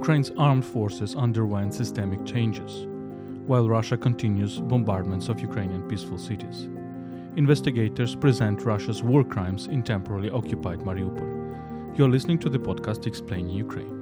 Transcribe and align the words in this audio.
Ukraine's 0.00 0.30
armed 0.38 0.64
forces 0.64 1.16
underwent 1.16 1.74
systemic 1.74 2.24
changes, 2.24 2.86
while 3.48 3.68
Russia 3.68 3.96
continues 3.96 4.60
bombardments 4.60 5.28
of 5.28 5.40
Ukrainian 5.40 5.82
peaceful 5.90 6.18
cities. 6.18 6.68
Investigators 7.34 8.14
present 8.14 8.64
Russia's 8.64 9.02
war 9.02 9.24
crimes 9.24 9.66
in 9.66 9.82
temporarily 9.82 10.30
occupied 10.30 10.78
Mariupol. 10.86 11.30
You're 11.96 12.14
listening 12.16 12.38
to 12.44 12.48
the 12.48 12.60
podcast 12.60 13.08
Explaining 13.08 13.56
Ukraine. 13.66 13.96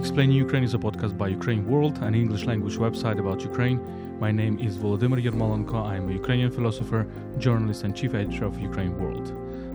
Explaining 0.00 0.38
Ukraine 0.46 0.64
is 0.64 0.74
a 0.74 0.78
podcast 0.86 1.16
by 1.16 1.28
Ukraine 1.28 1.64
World, 1.72 1.98
an 1.98 2.16
English 2.16 2.46
language 2.50 2.78
website 2.78 3.20
about 3.20 3.42
Ukraine. 3.42 3.78
My 4.18 4.32
name 4.32 4.58
is 4.58 4.76
Volodymyr 4.76 5.22
Yermolenko. 5.26 5.78
I 5.92 5.94
am 6.00 6.08
a 6.08 6.14
Ukrainian 6.22 6.50
philosopher, 6.50 7.02
journalist, 7.38 7.84
and 7.84 7.94
chief 7.94 8.12
editor 8.14 8.44
of 8.50 8.58
Ukraine 8.70 8.96
World. 8.98 9.28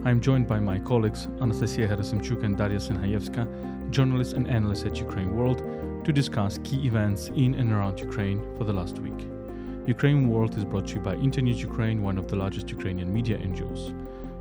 I 0.03 0.09
am 0.09 0.19
joined 0.19 0.47
by 0.47 0.59
my 0.59 0.79
colleagues 0.79 1.27
Anastasia 1.41 1.87
Herasymchuk 1.87 2.43
and 2.43 2.57
Daria 2.57 2.79
Synhaievska, 2.79 3.91
journalists 3.91 4.33
and 4.33 4.47
analysts 4.49 4.83
at 4.83 4.97
Ukraine 4.97 5.35
World, 5.35 5.59
to 6.03 6.11
discuss 6.11 6.57
key 6.63 6.87
events 6.87 7.27
in 7.35 7.53
and 7.53 7.71
around 7.71 7.99
Ukraine 7.99 8.41
for 8.57 8.63
the 8.63 8.73
last 8.73 8.97
week. 8.97 9.27
Ukraine 9.85 10.27
World 10.27 10.57
is 10.57 10.65
brought 10.65 10.87
to 10.87 10.95
you 10.95 11.01
by 11.01 11.13
Internews 11.17 11.61
Ukraine, 11.61 12.01
one 12.01 12.17
of 12.17 12.27
the 12.27 12.35
largest 12.35 12.71
Ukrainian 12.71 13.13
media 13.13 13.37
NGOs. 13.37 13.93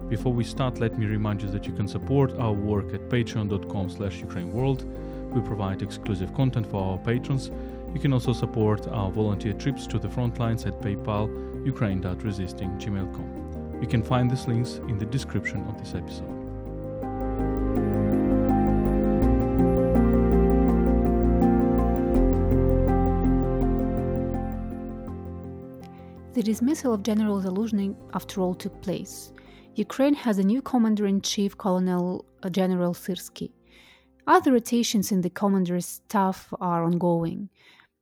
Before 0.08 0.32
we 0.32 0.44
start, 0.44 0.80
let 0.80 0.98
me 0.98 1.04
remind 1.04 1.42
you 1.42 1.50
that 1.50 1.66
you 1.66 1.74
can 1.74 1.86
support 1.86 2.32
our 2.38 2.54
work 2.54 2.94
at 2.94 3.10
patreon.com 3.10 3.90
slash 3.90 4.22
ukraineworld. 4.22 4.84
We 5.34 5.42
provide 5.42 5.82
exclusive 5.82 6.32
content 6.32 6.66
for 6.68 6.82
our 6.82 6.96
patrons. 6.96 7.50
You 7.92 8.00
can 8.00 8.14
also 8.14 8.32
support 8.32 8.88
our 8.88 9.10
volunteer 9.10 9.52
trips 9.52 9.86
to 9.88 9.98
the 9.98 10.08
front 10.08 10.38
lines 10.38 10.64
at 10.64 10.80
PayPal, 10.80 11.28
ukraine.resisting.gmail.com. 11.66 13.49
You 13.80 13.86
can 13.86 14.02
find 14.02 14.30
these 14.30 14.46
links 14.46 14.76
in 14.88 14.98
the 14.98 15.06
description 15.06 15.66
of 15.66 15.78
this 15.78 15.94
episode. 15.94 16.40
The 26.34 26.42
dismissal 26.42 26.94
of 26.94 27.02
General 27.02 27.40
Zaluzhny, 27.42 27.94
after 28.14 28.40
all, 28.40 28.54
took 28.54 28.80
place. 28.82 29.32
Ukraine 29.74 30.14
has 30.14 30.38
a 30.38 30.42
new 30.42 30.62
commander 30.62 31.06
in 31.06 31.20
chief, 31.22 31.56
Colonel 31.56 32.24
uh, 32.42 32.48
General 32.48 32.94
Syrsky. 32.94 33.50
Other 34.26 34.52
rotations 34.52 35.10
in 35.10 35.22
the 35.22 35.30
commander's 35.30 35.86
staff 35.86 36.52
are 36.60 36.84
ongoing. 36.84 37.48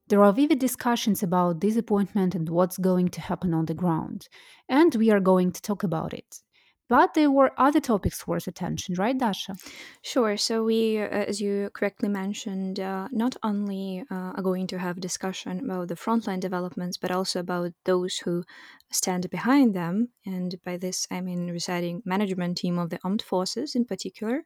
There 0.09 0.25
are 0.25 0.33
vivid 0.33 0.59
discussions 0.59 1.23
about 1.23 1.61
disappointment 1.61 2.35
and 2.35 2.49
what's 2.49 2.79
going 2.79 3.09
to 3.11 3.21
happen 3.21 3.53
on 3.53 3.67
the 3.67 3.75
ground, 3.75 4.29
and 4.69 4.95
we 4.95 5.11
are 5.11 5.21
going 5.21 5.53
to 5.53 5.61
talk 5.61 5.83
about 5.83 6.15
it. 6.15 6.43
But 6.89 7.15
there 7.15 7.31
were 7.31 7.53
other 7.59 7.81
topics 7.81 8.27
worth 8.27 8.47
attention, 8.47 8.95
right, 8.97 9.17
Dasha? 9.17 9.57
Sure. 10.03 10.37
So 10.39 10.65
we, 10.65 10.99
uh, 10.99 11.07
as 11.07 11.41
you 11.41 11.71
correctly 11.75 12.09
mentioned, 12.09 12.81
uh, 12.81 13.09
not 13.13 13.37
only 13.43 14.05
uh, 14.11 14.33
are 14.37 14.43
going 14.43 14.67
to 14.69 14.79
have 14.79 15.01
discussion 15.01 15.61
about 15.61 15.89
the 15.89 15.97
frontline 15.97 16.41
developments, 16.41 16.97
but 16.97 17.11
also 17.11 17.41
about 17.41 17.73
those 17.85 18.17
who 18.19 18.43
stand 18.91 19.29
behind 19.29 19.75
them. 19.75 20.09
And 20.25 20.55
by 20.65 20.79
this, 20.79 21.07
I 21.11 21.21
mean 21.21 21.51
residing 21.51 22.03
management 22.07 22.57
team 22.57 22.79
of 22.79 22.89
the 22.89 22.99
armed 23.05 23.21
forces 23.23 23.75
in 23.75 23.85
particular. 23.85 24.45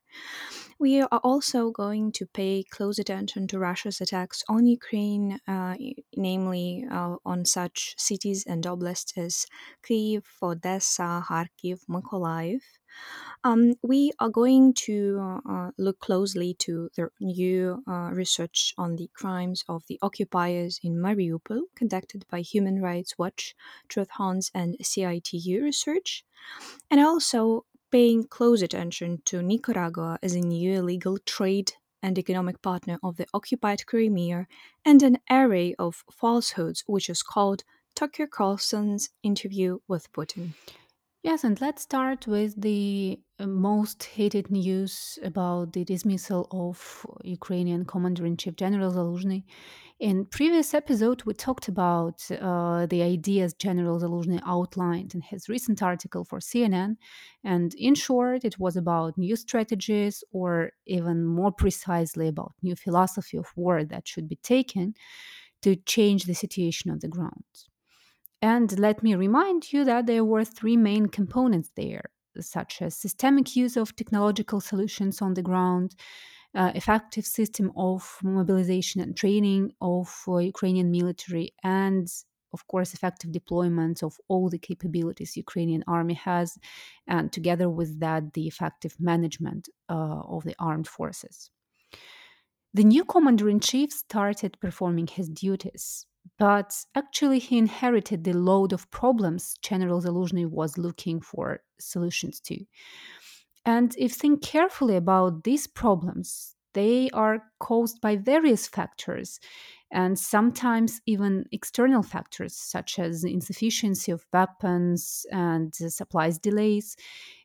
We 0.81 1.01
are 1.01 1.21
also 1.23 1.71
going 1.71 2.11
to 2.13 2.27
pay 2.27 2.65
close 2.69 2.99
attention 2.99 3.47
to 3.49 3.59
Russia's 3.59 4.01
attacks 4.01 4.43
on 4.49 4.67
Ukraine, 4.67 5.39
uh, 5.47 5.77
namely 6.17 6.85
uh, 6.91 7.17
on 7.25 7.45
such 7.45 7.95
cities 7.99 8.45
and 8.49 8.65
oblasts 8.65 9.17
as 9.17 9.47
Kyiv, 9.89 10.25
Odessa, 10.43 11.23
Kharkiv, 11.29 11.79
Mykolaiv. 11.89 12.32
Um, 13.45 13.75
we 13.83 14.13
are 14.21 14.29
going 14.29 14.75
to 14.87 15.41
uh, 15.49 15.71
look 15.77 15.99
closely 15.99 16.55
to 16.61 16.89
the 16.97 17.09
new 17.21 17.83
uh, 17.89 18.11
research 18.13 18.73
on 18.79 18.97
the 18.97 19.11
crimes 19.15 19.65
of 19.69 19.83
the 19.89 19.99
occupiers 20.01 20.79
in 20.83 20.95
Mariupol, 20.97 21.63
conducted 21.75 22.25
by 22.31 22.41
Human 22.41 22.81
Rights 22.81 23.19
Watch, 23.19 23.55
Truth 23.89 24.11
Hounds, 24.19 24.51
and 24.55 24.77
SITU 24.81 25.63
Research, 25.63 26.25
and 26.91 27.01
also 27.01 27.65
paying 27.91 28.27
close 28.29 28.63
attention 28.63 29.21
to 29.25 29.43
Nicaragua 29.43 30.19
as 30.23 30.35
a 30.35 30.41
new 30.41 30.75
illegal 30.75 31.19
trade 31.19 31.73
and 32.03 32.19
economic 32.19 32.63
partner 32.63 32.99
of 33.03 33.17
the 33.17 33.27
occupied 33.35 33.87
Crimea, 33.87 34.47
and 34.85 35.03
an 35.03 35.19
array 35.31 35.75
of 35.79 36.05
falsehoods, 36.13 36.85
which 36.87 37.09
is 37.09 37.23
called 37.23 37.65
Tucker 37.95 38.27
Carlson's 38.27 39.11
interview 39.23 39.79
with 39.89 40.13
Putin. 40.13 40.55
Yes, 41.25 41.45
and 41.45 41.61
let's 41.61 41.83
start 41.83 42.27
with 42.27 42.61
the 42.61 43.21
uh, 43.39 43.47
most 43.47 44.03
hated 44.03 44.51
news 44.51 45.21
about 45.23 45.73
the 45.73 45.85
dismissal 45.85 46.49
of 46.51 47.07
Ukrainian 47.23 47.85
Commander 47.85 48.27
in 48.27 48.37
Chief 48.37 48.57
General 48.57 48.91
Zaluzhny. 48.91 49.45
In 50.01 50.27
previous 50.27 50.75
episode, 50.75 51.23
we 51.23 51.35
talked 51.35 51.69
about 51.69 52.29
uh, 52.33 52.87
the 52.87 53.03
ideas 53.03 53.55
General 53.55 54.01
Zaluzhny 54.01 54.41
outlined 54.45 55.15
in 55.15 55.21
his 55.21 55.49
recent 55.49 55.81
article 55.81 56.25
for 56.25 56.41
CNN, 56.41 56.97
and 57.45 57.73
in 57.75 57.95
short, 57.95 58.45
it 58.45 58.59
was 58.59 58.77
about 58.77 59.17
new 59.17 59.37
strategies, 59.37 60.25
or 60.33 60.73
even 60.87 61.25
more 61.25 61.53
precisely, 61.53 62.27
about 62.27 62.55
new 62.63 62.75
philosophy 62.75 63.37
of 63.37 63.47
war 63.55 63.85
that 63.85 64.09
should 64.09 64.29
be 64.29 64.41
taken 64.43 64.95
to 65.61 65.77
change 65.77 66.25
the 66.25 66.35
situation 66.35 66.91
on 66.91 66.99
the 66.99 67.07
ground. 67.07 67.45
And 68.43 68.77
let 68.77 69.05
me 69.05 69.15
remind 69.15 69.73
you 69.73 69.85
that 69.85 70.07
there 70.07 70.25
were 70.25 70.45
three 70.45 70.77
main 70.77 71.07
components 71.07 71.71
there, 71.77 72.11
such 72.41 72.83
as 72.83 72.97
systemic 72.97 73.55
use 73.55 73.77
of 73.77 73.95
technological 73.95 74.61
solutions 74.61 75.23
on 75.23 75.35
the 75.35 75.43
ground, 75.43 75.95
uh, 76.53 76.73
effective 76.75 77.25
system 77.25 77.73
of 77.77 78.19
mobilization 78.25 79.01
and 79.01 79.17
training 79.17 79.71
of 79.81 80.13
uh, 80.27 80.39
Ukrainian 80.39 80.91
military, 80.91 81.55
and 81.63 82.09
of 82.53 82.67
course, 82.67 82.93
effective 82.93 83.31
deployment 83.31 84.03
of 84.03 84.19
all 84.29 84.51
the 84.51 84.59
capabilities 84.59 85.37
Ukrainian 85.37 85.85
army 85.87 86.15
has, 86.15 86.59
and 87.07 87.33
together 87.33 87.71
with 87.71 88.01
that, 88.01 88.35
the 88.35 88.49
effective 88.49 88.97
management 88.99 89.69
uh, 89.89 90.21
of 90.29 90.43
the 90.43 90.57
armed 90.59 90.89
forces. 90.89 91.51
The 92.75 92.85
new 92.85 93.05
commander 93.05 93.49
in 93.49 93.61
chief 93.61 93.93
started 93.93 94.59
performing 94.61 95.07
his 95.07 95.29
duties 95.29 96.07
but 96.39 96.75
actually 96.95 97.39
he 97.39 97.59
inherited 97.59 98.25
the 98.25 98.33
load 98.33 98.73
of 98.73 98.91
problems 98.91 99.55
General 99.63 100.01
Zaluzhny 100.01 100.47
was 100.47 100.79
looking 100.79 101.21
for 101.21 101.63
solutions 101.79 102.41
to. 102.41 102.65
And 103.65 103.95
if 103.99 104.13
think 104.13 104.43
carefully 104.43 104.97
about 104.97 105.45
these 105.45 105.67
problems, 105.67 106.57
they 106.75 107.11
are 107.11 107.45
caused 107.61 108.01
by 108.01 108.17
various 108.17 108.67
factors 108.67 109.39
and 109.93 110.19
sometimes 110.19 111.03
even 111.07 111.45
external 111.53 112.03
factors 112.03 112.57
such 112.57 112.99
as 112.99 113.25
insufficiency 113.25 114.11
of 114.11 114.25
weapons 114.33 115.27
and 115.31 115.75
supplies 115.75 116.39
delays, 116.39 116.97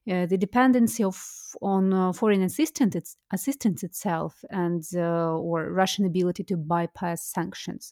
uh, 0.10 0.26
the 0.26 0.38
dependency 0.38 1.04
of 1.04 1.22
on 1.62 1.94
uh, 1.94 2.14
foreign 2.14 2.42
assistance, 2.42 3.18
assistance 3.32 3.84
itself, 3.84 4.46
and 4.50 4.84
uh, 4.96 5.38
or 5.38 5.72
Russian 5.72 6.06
ability 6.06 6.44
to 6.46 6.56
bypass 6.56 7.24
sanctions. 7.26 7.92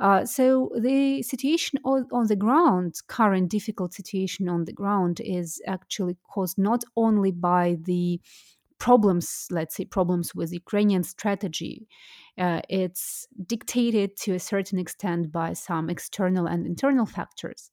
Uh, 0.00 0.24
so 0.24 0.70
the 0.78 1.22
situation 1.22 1.80
on, 1.84 2.26
the 2.28 2.36
ground, 2.36 2.94
current 3.08 3.50
difficult 3.50 3.92
situation 3.92 4.48
on 4.48 4.64
the 4.64 4.72
ground, 4.72 5.20
is 5.24 5.60
actually 5.66 6.16
caused 6.22 6.56
not 6.56 6.84
only 6.96 7.32
by 7.32 7.76
the 7.82 8.20
problems, 8.78 9.48
let's 9.50 9.74
say 9.74 9.84
problems 9.84 10.34
with 10.34 10.52
Ukrainian 10.52 11.02
strategy. 11.02 11.88
Uh, 12.38 12.60
it's 12.68 13.26
dictated 13.46 14.16
to 14.16 14.34
a 14.34 14.38
certain 14.38 14.78
extent 14.78 15.32
by 15.32 15.52
some 15.52 15.90
external 15.90 16.46
and 16.46 16.64
internal 16.64 17.06
factors. 17.06 17.72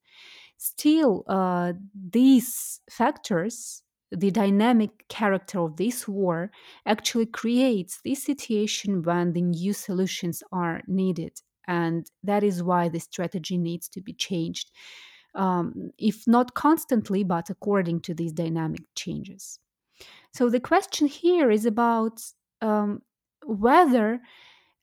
Still, 0.57 1.23
uh, 1.27 1.73
these 2.11 2.81
factors 2.89 3.83
the 4.11 4.31
dynamic 4.31 4.91
character 5.09 5.59
of 5.59 5.75
this 5.77 6.07
war 6.07 6.51
actually 6.85 7.25
creates 7.25 7.99
this 8.05 8.23
situation 8.23 9.01
when 9.03 9.33
the 9.33 9.41
new 9.41 9.73
solutions 9.73 10.43
are 10.51 10.81
needed 10.87 11.41
and 11.67 12.09
that 12.23 12.43
is 12.43 12.63
why 12.63 12.89
the 12.89 12.99
strategy 12.99 13.57
needs 13.57 13.87
to 13.89 14.01
be 14.01 14.13
changed 14.13 14.71
um, 15.35 15.91
if 15.97 16.27
not 16.27 16.53
constantly 16.53 17.23
but 17.23 17.49
according 17.49 17.99
to 18.01 18.13
these 18.13 18.31
dynamic 18.31 18.81
changes. 18.95 19.59
So 20.33 20.49
the 20.49 20.59
question 20.59 21.07
here 21.07 21.51
is 21.51 21.65
about 21.65 22.21
um, 22.61 23.01
whether 23.45 24.21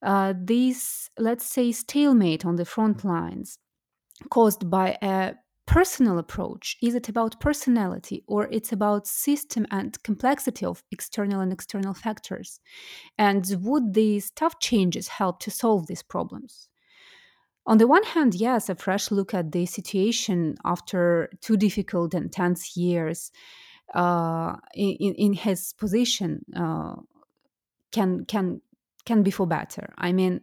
uh, 0.02 0.34
this 0.36 1.10
let's 1.18 1.46
say 1.46 1.72
stalemate 1.72 2.44
on 2.44 2.56
the 2.56 2.64
front 2.64 3.04
lines 3.04 3.58
caused 4.30 4.70
by 4.70 4.96
a 5.02 5.34
personal 5.66 6.18
approach 6.18 6.76
is 6.82 6.94
it 6.94 7.08
about 7.08 7.40
personality 7.40 8.24
or 8.26 8.48
it's 8.50 8.72
about 8.72 9.06
system 9.06 9.64
and 9.70 10.02
complexity 10.02 10.66
of 10.66 10.82
external 10.90 11.40
and 11.40 11.52
external 11.52 11.94
factors? 11.94 12.60
And 13.16 13.46
would 13.60 13.94
these 13.94 14.30
tough 14.30 14.58
changes 14.58 15.08
help 15.08 15.40
to 15.40 15.50
solve 15.50 15.86
these 15.86 16.02
problems 16.02 16.68
on 17.66 17.78
the 17.78 17.86
one 17.86 18.02
hand, 18.02 18.34
yes, 18.34 18.68
a 18.68 18.74
fresh 18.74 19.10
look 19.10 19.34
at 19.34 19.52
the 19.52 19.66
situation 19.66 20.56
after 20.64 21.30
two 21.40 21.56
difficult 21.56 22.14
and 22.14 22.32
tense 22.32 22.76
years 22.76 23.30
uh, 23.94 24.56
in, 24.74 25.14
in 25.14 25.32
his 25.32 25.72
position 25.74 26.44
uh, 26.56 26.96
can 27.92 28.24
can 28.24 28.60
can 29.04 29.22
be 29.22 29.30
for 29.30 29.46
better. 29.46 29.92
I 29.98 30.12
mean, 30.12 30.40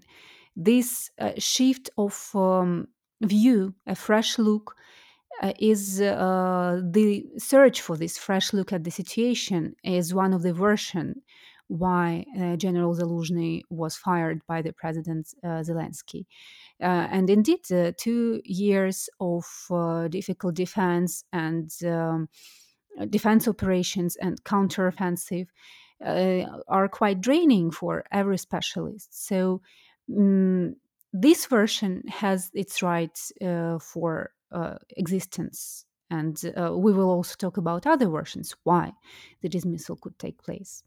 this 0.56 1.10
uh, 1.20 1.32
shift 1.38 1.90
of 1.98 2.30
um, 2.36 2.88
view, 3.22 3.74
a 3.86 3.96
fresh 3.96 4.38
look, 4.38 4.76
uh, 5.42 5.54
is 5.60 6.02
uh, 6.02 6.82
the 6.84 7.26
search 7.38 7.82
for 7.82 7.98
this 7.98 8.18
fresh 8.18 8.54
look 8.54 8.72
at 8.72 8.84
the 8.84 8.92
situation 8.92 9.76
is 9.84 10.14
one 10.14 10.34
of 10.34 10.42
the 10.42 10.54
version 10.54 11.22
why 11.70 12.26
uh, 12.38 12.58
General 12.58 12.94
Zaluzhny 12.94 13.62
was 13.70 13.96
fired 13.96 14.42
by 14.46 14.62
the 14.62 14.74
President 14.74 15.34
uh, 15.44 15.62
Zelensky. 15.64 16.26
Uh, 16.82 17.08
and 17.12 17.30
indeed, 17.30 17.62
two 17.98 18.42
years 18.44 19.10
of 19.20 19.46
difficult 20.10 20.56
defense 20.56 21.24
and 21.32 21.72
um, 21.86 22.28
defense 23.10 23.48
operations 23.48 24.16
and 24.18 24.44
counteroffensive 24.44 25.48
uh, 26.06 26.46
are 26.68 26.88
quite 26.88 27.22
draining 27.22 27.72
for 27.72 28.04
every 28.12 28.38
specialist. 28.38 29.28
So 29.28 29.62
um, 30.16 30.76
this 31.14 31.46
version 31.46 32.04
has 32.08 32.52
its 32.54 32.82
rights 32.82 33.32
uh, 33.42 33.80
for 33.80 34.32
uh, 34.52 34.76
existence. 34.98 35.86
And 36.12 36.42
uh, 36.58 36.76
we 36.76 36.92
will 36.92 37.10
also 37.10 37.36
talk 37.36 37.58
about 37.58 37.86
other 37.86 38.08
versions 38.08 38.56
why 38.64 38.94
the 39.42 39.50
dismissal 39.50 39.96
could 39.96 40.18
take 40.18 40.42
place. 40.42 40.84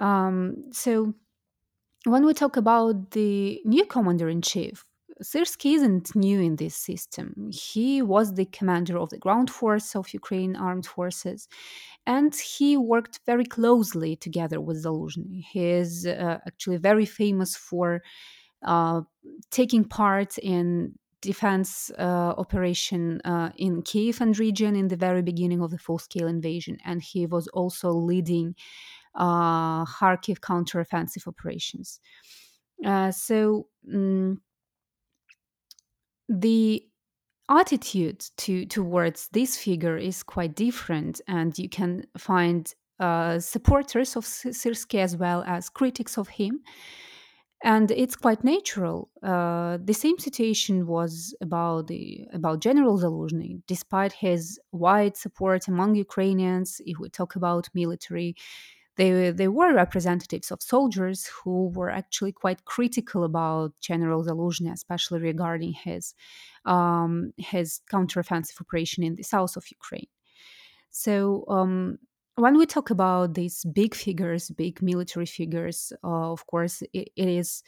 Um, 0.00 0.64
so, 0.72 1.14
when 2.06 2.24
we 2.24 2.34
talk 2.34 2.56
about 2.56 3.10
the 3.12 3.60
new 3.64 3.84
commander 3.84 4.28
in 4.28 4.42
chief, 4.42 4.84
Syrsky 5.22 5.74
isn't 5.74 6.16
new 6.16 6.40
in 6.40 6.56
this 6.56 6.74
system. 6.74 7.50
He 7.52 8.00
was 8.00 8.34
the 8.34 8.46
commander 8.46 8.98
of 8.98 9.10
the 9.10 9.18
ground 9.18 9.50
force 9.50 9.94
of 9.94 10.14
Ukraine 10.14 10.56
armed 10.56 10.86
forces, 10.86 11.46
and 12.06 12.34
he 12.34 12.76
worked 12.76 13.20
very 13.26 13.44
closely 13.44 14.16
together 14.16 14.60
with 14.60 14.82
Zaluzhny. 14.84 15.44
He 15.52 15.66
is 15.82 16.06
uh, 16.06 16.38
actually 16.46 16.78
very 16.78 17.04
famous 17.04 17.54
for 17.54 18.02
uh, 18.64 19.02
taking 19.50 19.84
part 19.84 20.38
in 20.38 20.94
defense 21.20 21.90
uh, 21.98 22.32
operation 22.38 23.20
uh, 23.26 23.50
in 23.56 23.82
Kiev 23.82 24.22
and 24.22 24.38
region 24.38 24.74
in 24.74 24.88
the 24.88 24.96
very 24.96 25.20
beginning 25.20 25.60
of 25.60 25.70
the 25.70 25.78
full-scale 25.78 26.28
invasion, 26.28 26.78
and 26.84 27.02
he 27.02 27.26
was 27.26 27.46
also 27.48 27.90
leading 27.90 28.54
uh, 29.14 29.84
Kharkiv 29.84 30.40
counteroffensive 30.40 31.26
operations. 31.26 32.00
Uh, 32.84 33.10
so. 33.10 33.66
Um, 33.92 34.40
the 36.30 36.86
attitude 37.48 38.24
to 38.36 38.64
towards 38.66 39.28
this 39.32 39.56
figure 39.56 39.96
is 39.96 40.22
quite 40.22 40.54
different, 40.54 41.20
and 41.26 41.58
you 41.58 41.68
can 41.68 42.04
find 42.16 42.72
uh, 43.00 43.40
supporters 43.40 44.16
of 44.16 44.24
Syrsky 44.24 45.00
as 45.00 45.16
well 45.16 45.42
as 45.46 45.68
critics 45.68 46.16
of 46.16 46.28
him. 46.28 46.60
And 47.62 47.90
it's 47.90 48.16
quite 48.16 48.42
natural. 48.42 49.10
Uh, 49.22 49.76
the 49.84 49.92
same 49.92 50.18
situation 50.18 50.86
was 50.86 51.34
about 51.42 51.88
the 51.88 52.24
about 52.32 52.60
General 52.60 52.98
Zaluzhny. 52.98 53.60
Despite 53.66 54.12
his 54.12 54.58
wide 54.72 55.16
support 55.16 55.68
among 55.68 55.94
Ukrainians, 55.96 56.80
if 56.86 56.98
we 56.98 57.10
talk 57.10 57.36
about 57.36 57.68
military 57.74 58.34
they, 59.00 59.30
they 59.30 59.48
were 59.48 59.72
representatives 59.72 60.50
of 60.50 60.62
soldiers 60.62 61.26
who 61.26 61.68
were 61.70 61.90
actually 61.90 62.32
quite 62.32 62.64
critical 62.66 63.24
about 63.24 63.72
General 63.80 64.22
Zaluzhny, 64.22 64.70
especially 64.72 65.20
regarding 65.20 65.72
his 65.72 66.14
um, 66.66 67.32
his 67.38 67.80
counteroffensive 67.90 68.60
operation 68.60 69.02
in 69.02 69.14
the 69.14 69.22
south 69.22 69.56
of 69.56 69.70
Ukraine. 69.70 70.08
So 70.90 71.44
um, 71.48 71.98
when 72.34 72.58
we 72.58 72.66
talk 72.66 72.90
about 72.90 73.34
these 73.34 73.64
big 73.64 73.94
figures, 73.94 74.50
big 74.50 74.82
military 74.82 75.26
figures, 75.26 75.92
uh, 76.04 76.32
of 76.32 76.46
course, 76.46 76.82
it, 76.92 77.08
it 77.16 77.28
is 77.28 77.62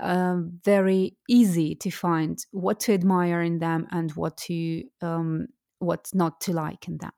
uh, 0.00 0.38
very 0.64 1.16
easy 1.28 1.76
to 1.76 1.90
find 1.90 2.44
what 2.50 2.80
to 2.80 2.92
admire 2.92 3.42
in 3.42 3.60
them 3.60 3.86
and 3.92 4.10
what 4.12 4.36
to 4.38 4.82
um, 5.02 5.46
what 5.78 6.10
not 6.12 6.40
to 6.40 6.52
like 6.52 6.88
in 6.88 6.98
them 6.98 7.12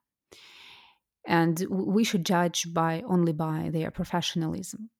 and 1.26 1.64
we 1.68 2.04
should 2.04 2.24
judge 2.24 2.72
by 2.72 3.02
only 3.06 3.32
by 3.32 3.70
their 3.72 3.90
professionalism. 3.90 4.90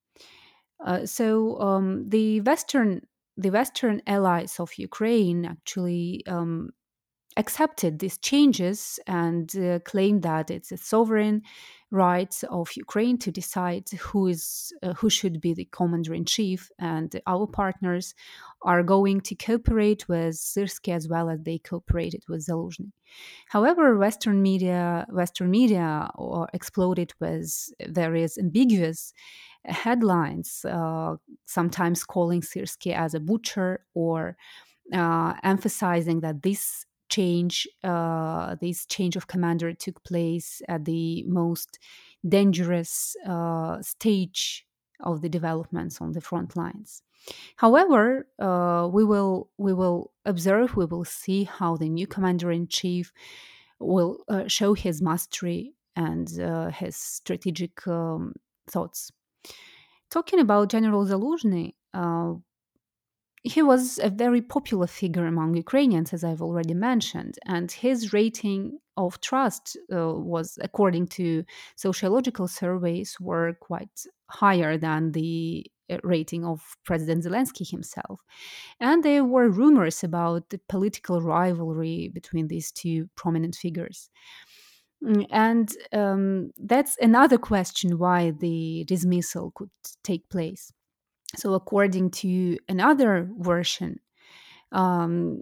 Uh, 0.84 1.06
so 1.06 1.60
um, 1.60 2.08
the 2.08 2.40
Western 2.40 3.02
the 3.38 3.50
Western 3.50 4.00
allies 4.06 4.58
of 4.58 4.78
Ukraine 4.78 5.44
actually 5.44 6.22
um, 6.26 6.70
accepted 7.36 7.98
these 7.98 8.18
changes 8.18 8.98
and 9.06 9.54
uh, 9.56 9.78
claimed 9.80 10.22
that 10.22 10.50
it's 10.50 10.72
a 10.72 10.76
sovereign 10.76 11.42
right 11.90 12.34
of 12.50 12.72
Ukraine 12.76 13.18
to 13.18 13.30
decide 13.30 13.88
who 13.90 14.26
is 14.26 14.72
uh, 14.82 14.94
who 14.94 15.08
should 15.08 15.40
be 15.40 15.54
the 15.54 15.68
commander 15.70 16.14
in 16.14 16.24
chief, 16.24 16.70
and 16.78 17.20
our 17.26 17.46
partners 17.46 18.14
are 18.62 18.82
going 18.82 19.20
to 19.20 19.34
cooperate 19.34 20.08
with 20.08 20.34
Syrsky 20.34 20.92
as 20.92 21.08
well 21.08 21.28
as 21.30 21.40
they 21.42 21.58
cooperated 21.58 22.22
with 22.28 22.46
Zaluzhny. 22.46 22.90
However, 23.48 23.96
Western 23.96 24.42
media 24.42 25.06
Western 25.10 25.50
media 25.50 26.10
exploded 26.52 27.12
with 27.20 27.70
various 27.88 28.38
ambiguous 28.38 29.12
headlines, 29.64 30.64
uh, 30.64 31.16
sometimes 31.44 32.04
calling 32.04 32.40
Syrsky 32.40 32.92
as 32.94 33.14
a 33.14 33.20
butcher 33.20 33.84
or 33.94 34.36
uh, 34.92 35.34
emphasizing 35.42 36.20
that 36.20 36.42
this 36.42 36.86
change, 37.08 37.68
uh, 37.84 38.56
this 38.60 38.86
change 38.86 39.16
of 39.16 39.26
commander 39.26 39.72
took 39.72 40.02
place 40.04 40.62
at 40.68 40.84
the 40.84 41.24
most 41.24 41.78
dangerous 42.26 43.16
uh, 43.26 43.80
stage 43.82 44.66
of 45.00 45.20
the 45.20 45.28
developments 45.28 46.00
on 46.00 46.12
the 46.12 46.20
front 46.20 46.56
lines. 46.56 47.02
However, 47.56 48.26
uh, 48.38 48.88
we 48.92 49.04
will 49.04 49.50
we 49.58 49.72
will 49.72 50.12
observe, 50.24 50.76
we 50.76 50.84
will 50.84 51.04
see 51.04 51.44
how 51.44 51.76
the 51.76 51.88
new 51.88 52.06
commander 52.06 52.50
in 52.50 52.68
chief 52.68 53.12
will 53.78 54.24
uh, 54.28 54.46
show 54.46 54.74
his 54.74 55.02
mastery 55.02 55.74
and 55.96 56.40
uh, 56.40 56.70
his 56.70 56.96
strategic 56.96 57.86
um, 57.86 58.34
thoughts. 58.68 59.10
Talking 60.10 60.40
about 60.40 60.70
General 60.70 61.04
Zaluzhny, 61.04 61.74
uh, 61.92 62.34
he 63.46 63.62
was 63.62 64.00
a 64.02 64.10
very 64.10 64.42
popular 64.42 64.88
figure 64.88 65.24
among 65.24 65.54
Ukrainians, 65.54 66.12
as 66.12 66.24
I've 66.24 66.42
already 66.42 66.74
mentioned, 66.74 67.38
and 67.46 67.70
his 67.70 68.12
rating 68.12 68.78
of 68.96 69.20
trust 69.20 69.76
uh, 69.92 70.14
was, 70.14 70.58
according 70.60 71.06
to 71.18 71.44
sociological 71.76 72.48
surveys, 72.48 73.16
were 73.20 73.52
quite 73.60 74.04
higher 74.28 74.76
than 74.76 75.12
the 75.12 75.64
uh, 75.88 75.98
rating 76.02 76.44
of 76.44 76.76
President 76.84 77.24
Zelensky 77.24 77.70
himself. 77.70 78.20
And 78.80 79.04
there 79.04 79.24
were 79.24 79.48
rumors 79.48 80.02
about 80.02 80.50
the 80.50 80.60
political 80.68 81.22
rivalry 81.22 82.10
between 82.12 82.48
these 82.48 82.72
two 82.72 83.08
prominent 83.14 83.54
figures. 83.54 84.10
Mm, 85.04 85.26
and 85.30 85.76
um, 85.92 86.50
that's 86.58 86.96
another 87.00 87.38
question 87.38 87.98
why 87.98 88.32
the 88.32 88.84
dismissal 88.88 89.52
could 89.54 89.70
take 90.02 90.28
place. 90.30 90.72
So, 91.34 91.54
according 91.54 92.10
to 92.22 92.58
another 92.68 93.28
version, 93.38 94.00
um, 94.72 95.40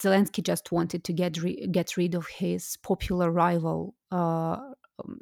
Zelensky 0.00 0.42
just 0.42 0.72
wanted 0.72 1.04
to 1.04 1.12
get 1.12 1.42
re- 1.42 1.66
get 1.70 1.96
rid 1.96 2.14
of 2.14 2.26
his 2.26 2.76
popular 2.82 3.30
rival 3.30 3.94
uh, 4.10 4.56
um, 4.98 5.20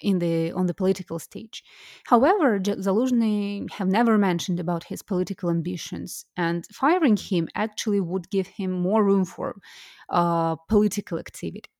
in 0.00 0.18
the 0.18 0.52
on 0.52 0.66
the 0.66 0.74
political 0.74 1.18
stage. 1.18 1.62
However, 2.06 2.58
Zaluzhny 2.58 3.70
have 3.72 3.88
never 3.88 4.16
mentioned 4.18 4.60
about 4.60 4.84
his 4.84 5.02
political 5.02 5.50
ambitions, 5.50 6.24
and 6.36 6.66
firing 6.72 7.16
him 7.16 7.48
actually 7.54 8.00
would 8.00 8.30
give 8.30 8.46
him 8.46 8.70
more 8.70 9.04
room 9.04 9.24
for 9.24 9.56
uh, 10.08 10.56
political 10.68 11.18
activity. 11.18 11.70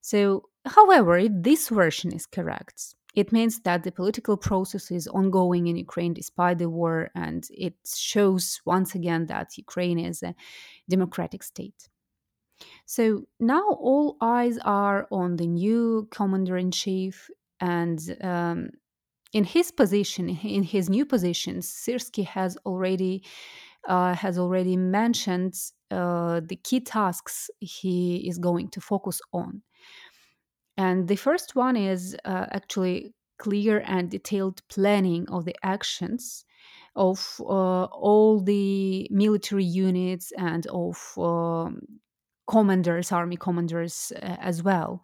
So, 0.00 0.44
however, 0.64 1.18
if 1.18 1.32
this 1.34 1.68
version 1.68 2.12
is 2.12 2.26
correct, 2.26 2.94
it 3.14 3.32
means 3.32 3.60
that 3.60 3.82
the 3.82 3.92
political 3.92 4.36
process 4.36 4.90
is 4.90 5.08
ongoing 5.08 5.66
in 5.66 5.76
Ukraine 5.76 6.14
despite 6.14 6.58
the 6.58 6.68
war, 6.68 7.10
and 7.14 7.46
it 7.50 7.74
shows 7.86 8.60
once 8.64 8.94
again 8.94 9.26
that 9.26 9.56
Ukraine 9.56 9.98
is 9.98 10.22
a 10.22 10.34
democratic 10.88 11.42
state. 11.42 11.88
So 12.86 13.24
now 13.38 13.64
all 13.80 14.16
eyes 14.20 14.58
are 14.58 15.06
on 15.10 15.36
the 15.36 15.46
new 15.46 16.08
commander 16.10 16.56
in 16.56 16.70
chief, 16.70 17.30
and 17.60 17.98
um, 18.20 18.70
in 19.32 19.44
his 19.44 19.70
position, 19.70 20.28
in 20.28 20.62
his 20.62 20.88
new 20.88 21.04
position, 21.04 21.58
Syrsky 21.58 22.24
has 22.26 22.56
already 22.64 23.24
uh, 23.86 24.14
has 24.14 24.38
already 24.38 24.76
mentioned 24.76 25.54
uh, 25.90 26.40
the 26.44 26.56
key 26.56 26.80
tasks 26.80 27.48
he 27.60 28.28
is 28.28 28.38
going 28.38 28.68
to 28.68 28.80
focus 28.80 29.20
on. 29.32 29.62
And 30.78 31.08
the 31.08 31.16
first 31.16 31.56
one 31.56 31.76
is 31.76 32.16
uh, 32.24 32.46
actually 32.52 33.12
clear 33.38 33.82
and 33.84 34.10
detailed 34.10 34.62
planning 34.68 35.28
of 35.28 35.44
the 35.44 35.56
actions 35.62 36.44
of 36.94 37.40
uh, 37.40 37.84
all 37.84 38.40
the 38.40 39.08
military 39.10 39.64
units 39.64 40.32
and 40.38 40.66
of 40.68 40.96
um, 41.18 41.80
commanders, 42.48 43.12
army 43.12 43.36
commanders 43.36 44.12
uh, 44.16 44.36
as 44.40 44.62
well. 44.62 45.02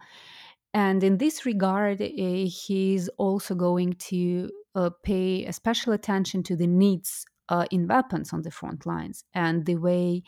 And 0.73 1.03
in 1.05 1.19
this 1.19 1.45
regard, 1.45 2.01
uh, 2.01 2.07
he's 2.07 3.09
also 3.19 3.55
going 3.55 3.95
to 4.11 4.51
uh, 4.75 4.91
pay 5.03 5.45
a 5.45 5.53
special 5.53 5.93
attention 5.93 6.43
to 6.45 6.57
the 6.57 6.67
needs 6.67 7.25
uh, 7.49 7.67
in 7.71 7.87
weapons 7.87 8.33
on 8.33 8.43
the 8.43 8.51
front 8.51 8.87
lines 8.87 9.25
and 9.35 9.67
the 9.67 9.77
way 9.77 10.23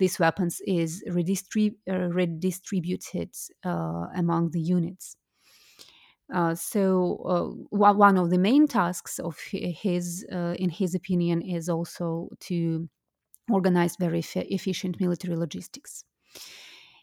these 0.00 0.18
weapons 0.20 0.60
is 0.66 1.04
redistrib- 1.08 1.78
uh, 1.90 2.08
redistributed 2.20 3.30
uh, 3.64 4.06
among 4.16 4.50
the 4.52 4.60
units. 4.62 5.16
Uh, 6.32 6.54
so 6.54 7.16
uh, 7.26 7.76
one 7.76 8.16
of 8.16 8.30
the 8.30 8.38
main 8.38 8.68
tasks 8.68 9.18
of 9.18 9.38
his, 9.50 10.24
uh, 10.32 10.54
in 10.58 10.70
his 10.70 10.94
opinion, 10.94 11.42
is 11.42 11.68
also 11.68 12.28
to 12.38 12.88
organize 13.50 13.96
very 13.96 14.20
efficient 14.36 15.00
military 15.00 15.36
logistics. 15.36 16.04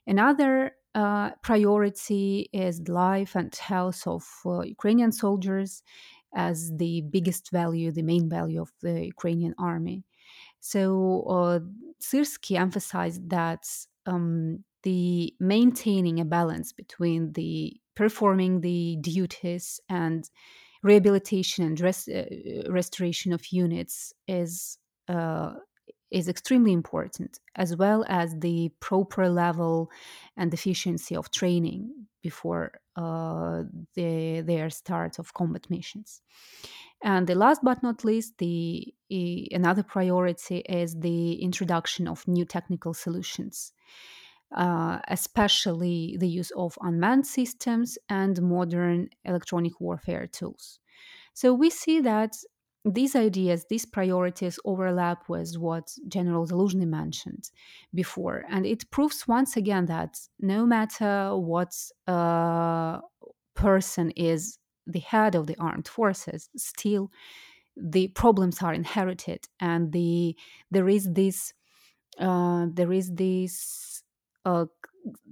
Another 0.05 0.71
uh, 0.95 1.31
priority 1.43 2.49
is 2.53 2.81
the 2.83 2.93
life 2.93 3.35
and 3.35 3.53
health 3.55 4.07
of 4.07 4.23
Ukrainian 4.45 5.11
soldiers 5.11 5.83
as 6.33 6.71
the 6.77 7.01
biggest 7.09 7.51
value, 7.51 7.91
the 7.91 8.03
main 8.03 8.29
value 8.29 8.61
of 8.61 8.71
the 8.81 9.05
Ukrainian 9.05 9.53
army. 9.57 10.03
So 10.69 11.23
uh, 11.29 11.59
emphasized 12.51 13.29
that 13.29 13.65
um, 14.05 14.65
the 14.83 15.33
maintaining 15.39 16.19
a 16.19 16.25
balance 16.25 16.73
between 16.73 17.31
the 17.33 17.79
performing 17.95 18.59
the 18.59 18.97
duties 18.99 19.79
and 19.87 20.29
rehabilitation 20.83 21.63
and 21.63 21.79
res- 21.79 22.09
uh, 22.09 22.25
restoration 22.69 23.31
of 23.31 23.47
units 23.51 24.13
is 24.27 24.77
uh, 25.07 25.53
is 26.11 26.27
extremely 26.27 26.73
important, 26.73 27.39
as 27.55 27.75
well 27.77 28.03
as 28.09 28.35
the 28.39 28.69
proper 28.81 29.29
level 29.29 29.89
and 30.35 30.53
efficiency 30.53 31.15
of 31.15 31.31
training 31.31 32.07
before 32.21 32.71
uh, 32.97 33.63
the, 33.95 34.41
their 34.41 34.69
start 34.69 35.17
of 35.17 35.33
combat 35.33 35.65
missions. 35.69 36.21
And 37.03 37.27
the 37.27 37.35
last 37.35 37.61
but 37.63 37.83
not 37.83 38.03
least, 38.03 38.37
the 38.39 38.93
another 39.09 39.83
priority 39.83 40.57
is 40.57 40.95
the 40.99 41.33
introduction 41.35 42.07
of 42.07 42.27
new 42.27 42.43
technical 42.45 42.93
solutions, 42.93 43.71
uh, 44.55 44.99
especially 45.07 46.17
the 46.19 46.27
use 46.27 46.51
of 46.57 46.77
unmanned 46.81 47.27
systems 47.27 47.97
and 48.09 48.41
modern 48.41 49.09
electronic 49.23 49.79
warfare 49.79 50.27
tools. 50.27 50.79
So 51.33 51.53
we 51.53 51.69
see 51.69 52.01
that 52.01 52.35
these 52.83 53.15
ideas, 53.15 53.65
these 53.69 53.85
priorities 53.85 54.59
overlap 54.65 55.27
with 55.29 55.55
what 55.57 55.91
General 56.07 56.47
Zaluzhny 56.47 56.87
mentioned 56.87 57.51
before. 57.93 58.45
And 58.49 58.65
it 58.65 58.89
proves 58.91 59.27
once 59.27 59.57
again 59.57 59.85
that 59.85 60.17
no 60.39 60.65
matter 60.65 61.35
what 61.35 61.73
uh, 62.07 62.99
person 63.55 64.11
is 64.11 64.57
the 64.87 64.99
head 64.99 65.35
of 65.35 65.47
the 65.47 65.57
armed 65.59 65.87
forces, 65.87 66.49
still 66.55 67.11
the 67.75 68.07
problems 68.09 68.61
are 68.61 68.73
inherited. 68.73 69.47
And 69.59 69.91
the 69.91 70.35
there 70.71 70.89
is 70.89 71.11
this 71.11 71.53
uh, 72.19 72.67
there 72.71 72.91
is 72.91 73.13
this 73.13 74.03
uh, 74.45 74.65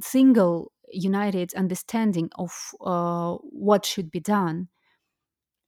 single 0.02 0.72
united 0.92 1.54
understanding 1.56 2.30
of 2.38 2.52
uh, 2.82 3.36
what 3.50 3.86
should 3.86 4.12
be 4.12 4.20
done 4.20 4.68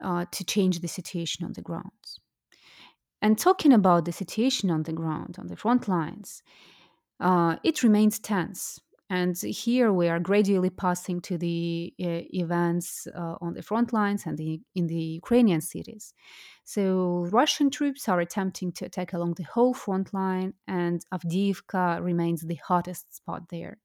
uh, 0.03 0.25
to 0.32 0.44
change 0.44 0.79
the 0.79 0.88
situation 0.88 1.46
on 1.46 1.53
the 1.53 1.62
ground. 1.62 1.91
And 3.22 3.38
talking 3.38 3.74
about 3.74 4.06
the 4.06 4.12
situation 4.12 4.70
on 4.70 4.84
the 4.84 4.94
ground, 4.94 5.38
on 5.39 5.48
the 5.48 5.56
front 5.56 5.88
lines, 5.88 6.44
uh, 7.20 7.56
it 7.63 7.82
remains 7.82 8.20
tense. 8.20 8.79
And 9.10 9.38
here 9.42 9.94
we 9.94 10.10
are 10.10 10.20
gradually 10.20 10.70
passing 10.70 11.22
to 11.22 11.38
the 11.38 11.94
uh, 12.02 12.28
events 12.34 13.08
uh, 13.16 13.36
on 13.40 13.54
the 13.54 13.62
front 13.62 13.94
lines 13.94 14.26
and 14.26 14.38
the, 14.38 14.60
in 14.76 14.88
the 14.88 14.96
Ukrainian 14.96 15.62
cities. 15.62 16.14
So 16.66 17.28
Russian 17.32 17.70
troops 17.70 18.10
are 18.10 18.20
attempting 18.20 18.74
to 18.74 18.86
attack 18.86 19.14
along 19.14 19.36
the 19.36 19.44
whole 19.44 19.74
front 19.74 20.14
line, 20.14 20.54
and 20.68 21.06
Avdiivka 21.14 22.04
remains 22.04 22.42
the 22.42 22.60
hottest 22.68 23.16
spot 23.16 23.44
there. 23.50 23.78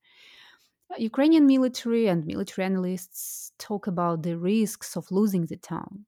Ukrainian 0.98 1.46
military 1.46 2.08
and 2.08 2.26
military 2.26 2.64
analysts 2.66 3.52
talk 3.58 3.86
about 3.86 4.22
the 4.22 4.36
risks 4.36 4.96
of 4.96 5.10
losing 5.10 5.46
the 5.46 5.56
town. 5.56 6.04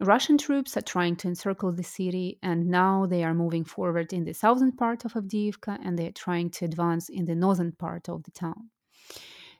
Russian 0.00 0.38
troops 0.38 0.76
are 0.76 0.82
trying 0.82 1.16
to 1.16 1.28
encircle 1.28 1.72
the 1.72 1.84
city, 1.84 2.38
and 2.42 2.66
now 2.68 3.06
they 3.06 3.22
are 3.22 3.34
moving 3.34 3.64
forward 3.64 4.12
in 4.12 4.24
the 4.24 4.32
southern 4.32 4.72
part 4.72 5.04
of 5.04 5.12
Avdiivka 5.12 5.78
and 5.84 5.98
they 5.98 6.06
are 6.06 6.12
trying 6.12 6.50
to 6.50 6.64
advance 6.64 7.08
in 7.08 7.26
the 7.26 7.34
northern 7.34 7.72
part 7.72 8.08
of 8.08 8.24
the 8.24 8.30
town. 8.30 8.70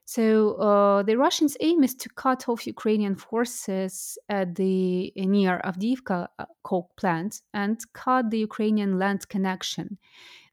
So 0.05 0.55
uh, 0.55 1.03
the 1.05 1.17
Russians' 1.17 1.57
aim 1.61 1.85
is 1.85 1.95
to 1.97 2.09
cut 2.09 2.49
off 2.49 2.67
Ukrainian 2.67 3.15
forces 3.15 4.19
at 4.29 4.57
the 4.57 5.13
near 5.17 5.61
Avdiivka 5.65 6.29
uh, 6.39 6.45
coke 6.65 6.91
plant 6.97 7.41
and 7.55 7.79
cut 7.93 8.31
the 8.31 8.41
Ukrainian 8.41 8.99
land 8.99 9.29
connection 9.29 9.99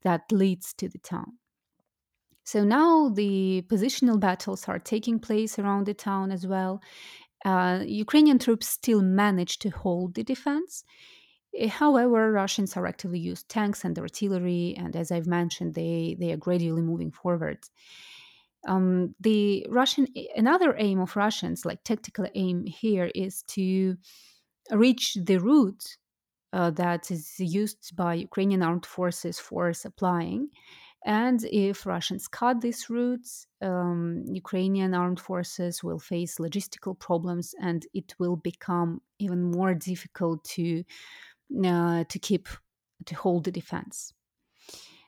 that 0.03 0.31
leads 0.31 0.73
to 0.75 0.87
the 0.87 0.99
town. 0.99 1.39
So 2.43 2.63
now 2.63 3.09
the 3.09 3.63
positional 3.67 4.19
battles 4.19 4.67
are 4.67 4.79
taking 4.79 5.19
place 5.19 5.59
around 5.59 5.85
the 5.85 5.93
town 5.93 6.31
as 6.31 6.47
well. 6.47 6.81
Uh, 7.45 7.83
Ukrainian 7.85 8.39
troops 8.39 8.67
still 8.67 9.01
managed 9.01 9.61
to 9.61 9.69
hold 9.69 10.15
the 10.15 10.23
defense. 10.23 10.83
Eh, 11.57 11.67
however, 11.67 12.31
Russians 12.31 12.75
are 12.77 12.85
actively 12.85 13.19
use 13.19 13.43
tanks 13.43 13.83
and 13.85 13.97
artillery, 13.97 14.75
and 14.77 14.95
as 14.95 15.11
I've 15.11 15.27
mentioned, 15.27 15.73
they, 15.73 16.15
they 16.19 16.31
are 16.31 16.37
gradually 16.37 16.81
moving 16.81 17.11
forward. 17.11 17.59
Um, 18.67 19.15
the 19.21 19.65
Russian 19.69 20.07
another 20.35 20.75
aim 20.77 20.99
of 20.99 21.15
Russians, 21.15 21.65
like 21.65 21.83
tactical 21.83 22.27
aim 22.35 22.65
here, 22.65 23.09
is 23.15 23.43
to 23.43 23.95
reach 24.71 25.17
the 25.23 25.37
route 25.37 25.97
uh, 26.51 26.71
that 26.71 27.09
is 27.09 27.35
used 27.39 27.95
by 27.95 28.15
Ukrainian 28.15 28.61
armed 28.61 28.85
forces 28.85 29.39
for 29.39 29.71
supplying 29.73 30.49
and 31.05 31.43
if 31.45 31.85
Russians 31.85 32.27
cut 32.27 32.61
these 32.61 32.89
routes, 32.89 33.47
um, 33.61 34.25
Ukrainian 34.27 34.93
armed 34.93 35.19
forces 35.19 35.83
will 35.83 35.99
face 35.99 36.37
logistical 36.39 36.97
problems, 36.97 37.55
and 37.61 37.85
it 37.93 38.15
will 38.19 38.35
become 38.35 39.01
even 39.19 39.41
more 39.43 39.73
difficult 39.73 40.43
to 40.55 40.83
uh, 41.65 42.03
to 42.05 42.19
keep 42.19 42.47
to 43.05 43.15
hold 43.15 43.45
the 43.45 43.51
defense. 43.51 44.13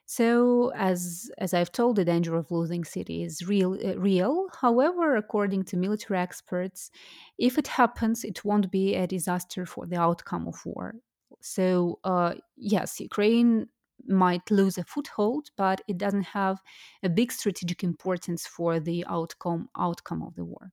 So, 0.06 0.72
as 0.76 1.32
as 1.38 1.54
I've 1.54 1.72
told, 1.72 1.96
the 1.96 2.04
danger 2.06 2.36
of 2.36 2.52
losing 2.52 2.84
city 2.84 3.24
is 3.24 3.48
real. 3.48 3.74
Uh, 3.74 3.98
real. 3.98 4.48
However, 4.60 5.16
according 5.16 5.64
to 5.66 5.78
military 5.78 6.20
experts, 6.20 6.92
if 7.38 7.58
it 7.58 7.68
happens, 7.68 8.24
it 8.26 8.44
won't 8.44 8.72
be 8.72 8.96
a 8.96 9.08
disaster 9.08 9.66
for 9.66 9.86
the 9.88 9.98
outcome 10.00 10.48
of 10.48 10.66
war. 10.66 10.96
So, 11.42 12.00
uh, 12.04 12.36
yes, 12.58 13.00
Ukraine 13.00 13.70
might 14.08 14.50
lose 14.52 14.78
a 14.78 14.84
foothold, 14.84 15.50
but 15.58 15.82
it 15.88 15.98
doesn't 15.98 16.24
have 16.24 16.62
a 17.04 17.10
big 17.10 17.32
strategic 17.32 17.84
importance 17.84 18.48
for 18.48 18.80
the 18.80 19.06
outcome 19.08 19.70
outcome 19.78 20.24
of 20.24 20.36
the 20.36 20.46
war. 20.46 20.72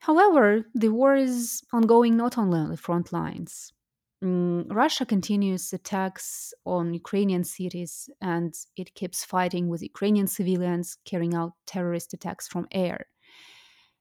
However, 0.00 0.64
the 0.74 0.90
war 0.90 1.16
is 1.16 1.62
ongoing 1.72 2.16
not 2.16 2.38
only 2.38 2.58
on 2.60 2.70
the 2.70 2.76
front 2.76 3.12
lines. 3.12 3.72
Mm, 4.22 4.66
Russia 4.72 5.06
continues 5.06 5.72
attacks 5.72 6.52
on 6.64 6.94
Ukrainian 6.94 7.44
cities 7.44 8.10
and 8.20 8.52
it 8.76 8.94
keeps 8.94 9.24
fighting 9.24 9.68
with 9.68 9.82
Ukrainian 9.82 10.26
civilians 10.26 10.96
carrying 11.04 11.34
out 11.34 11.52
terrorist 11.66 12.14
attacks 12.14 12.48
from 12.48 12.66
air. 12.72 13.06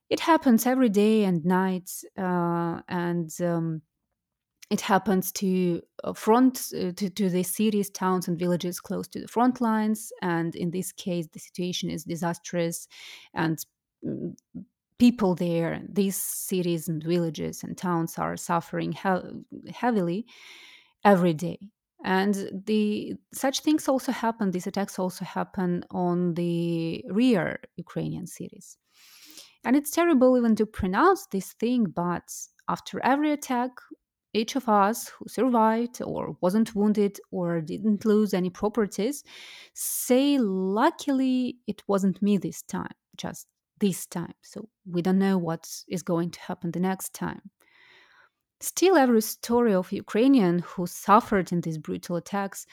It 0.09 0.21
happens 0.21 0.65
every 0.65 0.89
day 0.89 1.25
and 1.25 1.43
night, 1.43 1.91
uh, 2.17 2.81
and 2.87 3.29
um, 3.41 3.81
it 4.69 4.81
happens 4.81 5.31
to 5.31 5.81
uh, 6.03 6.13
front 6.13 6.71
uh, 6.75 6.91
to, 6.91 7.09
to 7.09 7.29
the 7.29 7.43
cities 7.43 7.89
towns 7.89 8.27
and 8.27 8.37
villages 8.37 8.79
close 8.79 9.07
to 9.07 9.19
the 9.19 9.27
front 9.27 9.61
lines 9.61 10.11
and 10.21 10.55
in 10.55 10.71
this 10.71 10.91
case 10.91 11.27
the 11.33 11.39
situation 11.39 11.89
is 11.89 12.03
disastrous 12.03 12.87
and 13.33 13.65
mm, 14.05 14.33
people 14.99 15.35
there 15.35 15.81
these 15.89 16.15
cities 16.15 16.87
and 16.87 17.03
villages 17.03 17.63
and 17.63 17.77
towns 17.77 18.17
are 18.17 18.35
suffering 18.35 18.91
he- 18.91 19.71
heavily 19.71 20.25
every 21.03 21.33
day. 21.33 21.59
And 22.03 22.63
the 22.65 23.15
such 23.33 23.61
things 23.61 23.87
also 23.87 24.11
happen 24.11 24.51
these 24.51 24.67
attacks 24.67 24.99
also 24.99 25.25
happen 25.25 25.83
on 25.91 26.35
the 26.35 27.03
rear 27.09 27.59
ukrainian 27.75 28.27
cities. 28.27 28.77
And 29.63 29.75
it's 29.75 29.91
terrible 29.91 30.37
even 30.37 30.55
to 30.55 30.65
pronounce 30.65 31.25
this 31.27 31.53
thing 31.53 31.85
but 31.85 32.27
after 32.69 32.99
every 33.03 33.31
attack 33.31 33.71
each 34.33 34.55
of 34.55 34.67
us 34.69 35.09
who 35.09 35.27
survived 35.27 36.01
or 36.01 36.37
wasn't 36.41 36.75
wounded 36.75 37.19
or 37.31 37.61
didn't 37.61 38.05
lose 38.05 38.33
any 38.33 38.49
properties 38.49 39.23
say, 39.73 40.37
luckily, 40.37 41.57
it 41.67 41.83
wasn't 41.87 42.21
me 42.21 42.37
this 42.37 42.61
time, 42.61 42.93
just 43.15 43.47
this 43.79 44.05
time. 44.05 44.33
So 44.41 44.69
we 44.89 45.01
don't 45.01 45.19
know 45.19 45.37
what 45.37 45.67
is 45.87 46.03
going 46.03 46.31
to 46.31 46.41
happen 46.41 46.71
the 46.71 46.79
next 46.79 47.13
time. 47.13 47.41
Still, 48.59 48.97
every 48.97 49.21
story 49.21 49.73
of 49.73 49.91
Ukrainian 49.91 50.59
who 50.59 50.87
suffered 50.87 51.51
in 51.51 51.61
these 51.61 51.77
brutal 51.77 52.15
attacks 52.15 52.65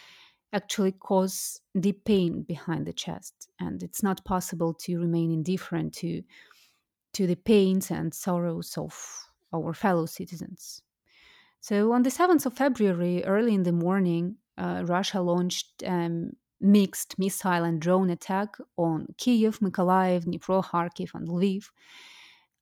actually 0.54 0.92
cause 0.92 1.60
deep 1.78 2.04
pain 2.04 2.42
behind 2.42 2.86
the 2.86 2.92
chest, 2.92 3.48
and 3.60 3.82
it's 3.82 4.02
not 4.02 4.24
possible 4.24 4.72
to 4.72 4.98
remain 4.98 5.30
indifferent 5.30 5.92
to 5.94 6.22
to 7.12 7.26
the 7.26 7.36
pains 7.36 7.90
and 7.90 8.12
sorrows 8.12 8.76
of 8.76 8.94
our 9.52 9.72
fellow 9.72 10.06
citizens. 10.06 10.82
So, 11.64 11.92
on 11.92 12.02
the 12.02 12.10
7th 12.10 12.44
of 12.44 12.52
February, 12.52 13.24
early 13.24 13.54
in 13.54 13.62
the 13.62 13.72
morning, 13.72 14.36
uh, 14.58 14.82
Russia 14.84 15.22
launched 15.22 15.82
um, 15.86 16.32
mixed 16.60 17.18
missile 17.18 17.64
and 17.64 17.80
drone 17.80 18.10
attack 18.10 18.56
on 18.76 19.06
Kiev, 19.16 19.60
Mykolaiv, 19.60 20.26
Dnipro, 20.26 20.62
Kharkiv, 20.62 21.14
and 21.14 21.26
Lviv. 21.26 21.70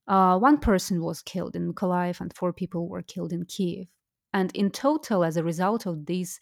Uh, 0.07 0.39
one 0.39 0.57
person 0.57 1.03
was 1.03 1.21
killed 1.21 1.57
in 1.57 1.73
Mykolaiv, 1.73 2.21
and 2.21 2.33
four 2.33 2.53
people 2.53 2.89
were 2.89 3.03
killed 3.03 3.33
in 3.33 3.45
Kiev. 3.45 3.89
And 4.33 4.55
in 4.55 4.71
total, 4.71 5.25
as 5.25 5.37
a 5.37 5.43
result 5.43 5.85
of 5.85 6.07
this 6.07 6.39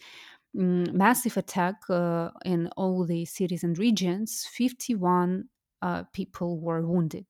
um, 0.55 0.85
massive 0.95 1.39
attack 1.39 1.77
uh, 1.89 2.29
in 2.45 2.69
all 2.77 3.07
the 3.07 3.25
cities 3.25 3.65
and 3.65 3.79
regions, 3.79 4.47
51 4.53 5.49
uh, 5.81 6.03
people 6.13 6.61
were 6.61 6.87
wounded. 6.87 7.25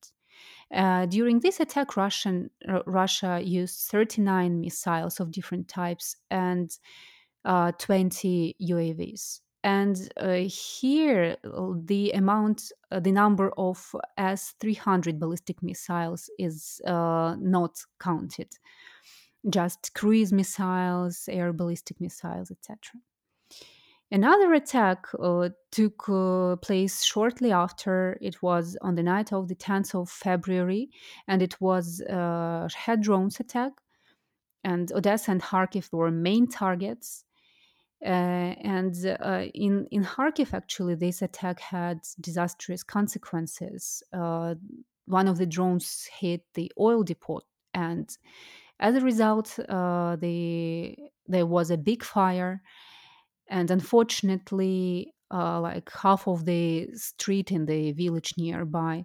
Uh, 0.72 1.06
during 1.06 1.40
this 1.40 1.58
attack, 1.58 1.96
Russian, 1.96 2.50
uh, 2.68 2.80
Russia 2.86 3.40
used 3.42 3.90
39 3.90 4.60
missiles 4.60 5.18
of 5.18 5.32
different 5.32 5.68
types 5.68 6.16
and 6.30 6.70
uh, 7.44 7.72
20 7.72 8.56
UAVs. 8.62 9.40
And 9.62 10.10
uh, 10.16 10.48
here, 10.48 11.36
uh, 11.44 11.72
the 11.84 12.12
amount, 12.12 12.72
the 12.90 13.12
number 13.12 13.52
of 13.58 13.94
S 14.16 14.54
300 14.60 15.18
ballistic 15.18 15.62
missiles 15.62 16.30
is 16.38 16.80
not 16.86 17.78
counted, 17.98 18.48
just 19.48 19.92
cruise 19.94 20.32
missiles, 20.32 21.28
air 21.30 21.52
ballistic 21.52 22.00
missiles, 22.00 22.50
etc. 22.50 22.78
Another 24.12 24.52
attack 24.54 25.06
uh, 25.22 25.50
took 25.70 26.08
uh, 26.08 26.56
place 26.56 27.04
shortly 27.04 27.52
after. 27.52 28.18
It 28.20 28.42
was 28.42 28.76
on 28.82 28.96
the 28.96 29.04
night 29.04 29.32
of 29.32 29.46
the 29.46 29.54
10th 29.54 29.94
of 29.94 30.10
February, 30.10 30.90
and 31.28 31.40
it 31.42 31.60
was 31.60 32.02
Shahed 32.08 33.02
drones 33.02 33.38
attack. 33.38 33.72
And 34.64 34.90
Odessa 34.92 35.30
and 35.30 35.40
Kharkiv 35.40 35.92
were 35.92 36.10
main 36.10 36.48
targets. 36.48 37.24
Uh, 38.04 38.56
and 38.64 38.94
uh, 39.20 39.44
in 39.54 39.86
in 39.90 40.04
Kharkiv, 40.04 40.54
actually, 40.54 40.94
this 40.94 41.22
attack 41.22 41.60
had 41.60 42.00
disastrous 42.20 42.82
consequences. 42.82 44.02
Uh, 44.12 44.54
one 45.06 45.28
of 45.28 45.36
the 45.38 45.46
drones 45.46 46.08
hit 46.18 46.42
the 46.54 46.72
oil 46.80 47.02
depot, 47.02 47.42
and 47.74 48.16
as 48.80 48.94
a 48.94 49.00
result, 49.00 49.58
uh, 49.68 50.16
the 50.16 50.96
there 51.28 51.46
was 51.46 51.70
a 51.70 51.76
big 51.76 52.02
fire 52.02 52.62
and 53.50 53.70
unfortunately 53.70 55.14
uh, 55.32 55.60
like 55.60 55.90
half 55.92 56.26
of 56.26 56.44
the 56.44 56.88
street 56.94 57.52
in 57.52 57.66
the 57.66 57.92
village 57.92 58.34
nearby 58.38 59.04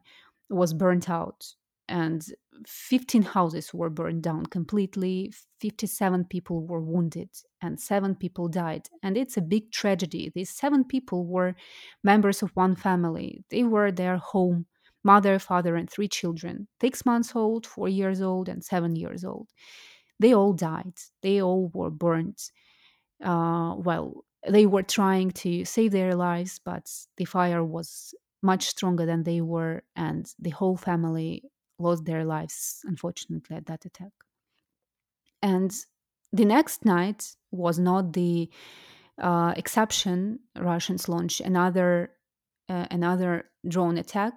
was 0.49 0.73
burnt 0.73 1.09
out 1.09 1.45
and 1.87 2.27
15 2.67 3.21
houses 3.21 3.73
were 3.73 3.89
burned 3.89 4.23
down 4.23 4.45
completely 4.45 5.31
57 5.59 6.25
people 6.25 6.65
were 6.65 6.81
wounded 6.81 7.29
and 7.61 7.79
7 7.79 8.15
people 8.15 8.47
died. 8.47 8.87
And 9.03 9.17
it's 9.17 9.37
a 9.37 9.41
big 9.41 9.71
tragedy. 9.71 10.31
These 10.33 10.51
7 10.51 10.85
people 10.85 11.25
were 11.25 11.55
members 12.03 12.41
of 12.41 12.51
one 12.55 12.75
family. 12.75 13.43
They 13.49 13.63
were 13.63 13.91
their 13.91 14.17
home 14.17 14.65
mother 15.03 15.37
father 15.37 15.75
and 15.75 15.87
three 15.87 16.07
children 16.07 16.67
6 16.81 17.05
months 17.05 17.35
old 17.35 17.67
4 17.67 17.89
years 17.89 18.21
old 18.21 18.49
and 18.49 18.63
7 18.63 18.95
years 18.95 19.23
old. 19.23 19.49
They 20.19 20.33
all 20.33 20.53
died. 20.53 20.93
They 21.21 21.41
all 21.41 21.69
were 21.73 21.91
burnt. 21.91 22.51
Uh, 23.23 23.75
well 23.77 24.25
they 24.47 24.65
were 24.65 24.83
trying 24.83 25.31
to 25.31 25.65
save 25.65 25.91
their 25.91 26.15
lives, 26.15 26.59
but 26.63 26.91
the 27.17 27.25
fire 27.25 27.63
was 27.63 28.13
much 28.41 28.67
stronger 28.67 29.05
than 29.05 29.23
they 29.23 29.41
were, 29.41 29.83
and 29.95 30.33
the 30.39 30.51
whole 30.51 30.77
family 30.77 31.43
lost 31.79 32.05
their 32.05 32.23
lives, 32.23 32.81
unfortunately, 32.85 33.55
at 33.55 33.65
that 33.65 33.85
attack. 33.85 34.11
And 35.41 35.71
the 36.31 36.45
next 36.45 36.85
night 36.85 37.35
was 37.51 37.79
not 37.79 38.13
the 38.13 38.49
uh, 39.21 39.53
exception. 39.55 40.39
Russians 40.57 41.07
launched 41.09 41.41
another 41.41 42.11
uh, 42.67 42.87
another 42.89 43.45
drone 43.67 43.97
attack, 43.97 44.33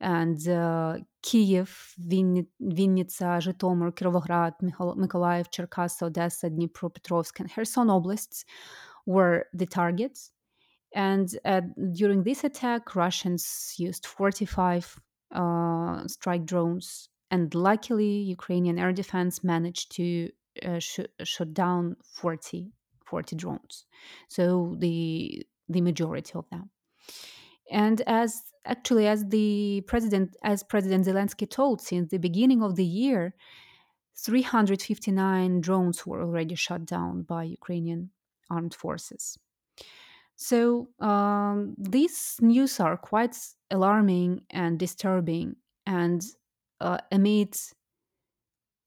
and 0.00 0.46
uh, 0.48 0.98
Kiev, 1.22 1.94
Vin- 1.98 2.46
Vinnytsia, 2.62 3.40
Zhytomyr, 3.40 3.90
Kirovograd, 3.92 4.52
Mykolaiv, 4.62 5.46
Cherkasy, 5.50 6.02
Odessa, 6.02 6.50
Dnipropetrovsk, 6.50 7.40
and 7.40 7.50
Kherson 7.50 7.88
oblasts 7.88 8.44
were 9.06 9.46
the 9.52 9.66
targets. 9.66 10.30
And 10.94 11.28
uh, 11.44 11.62
during 11.92 12.22
this 12.22 12.44
attack, 12.44 12.94
Russians 12.94 13.74
used 13.78 14.06
45 14.06 15.00
uh, 15.34 16.06
strike 16.06 16.44
drones. 16.46 17.08
And 17.30 17.52
luckily, 17.54 18.06
Ukrainian 18.06 18.78
air 18.78 18.92
defense 18.92 19.42
managed 19.42 19.90
to 19.96 20.30
uh, 20.64 20.78
sh- 20.78 21.00
shut 21.24 21.52
down 21.52 21.96
40, 22.12 22.70
40 23.04 23.36
drones. 23.36 23.86
So 24.28 24.76
the 24.78 25.44
the 25.68 25.80
majority 25.80 26.32
of 26.34 26.48
them. 26.50 26.70
And 27.70 28.02
as 28.02 28.42
actually 28.66 29.06
as 29.08 29.26
the 29.28 29.82
president 29.86 30.36
as 30.44 30.62
President 30.62 31.06
Zelensky 31.06 31.48
told 31.48 31.80
since 31.80 32.10
the 32.10 32.18
beginning 32.18 32.62
of 32.62 32.76
the 32.76 32.84
year, 32.84 33.34
359 34.16 35.60
drones 35.60 36.06
were 36.06 36.22
already 36.22 36.54
shut 36.54 36.84
down 36.84 37.22
by 37.22 37.44
Ukrainian 37.44 38.10
armed 38.50 38.74
forces. 38.74 39.38
So 40.36 40.88
um, 41.00 41.74
these 41.78 42.36
news 42.40 42.80
are 42.80 42.96
quite 42.96 43.36
alarming 43.70 44.42
and 44.50 44.78
disturbing, 44.78 45.56
and 45.86 46.22
uh, 46.80 46.98
amid 47.12 47.56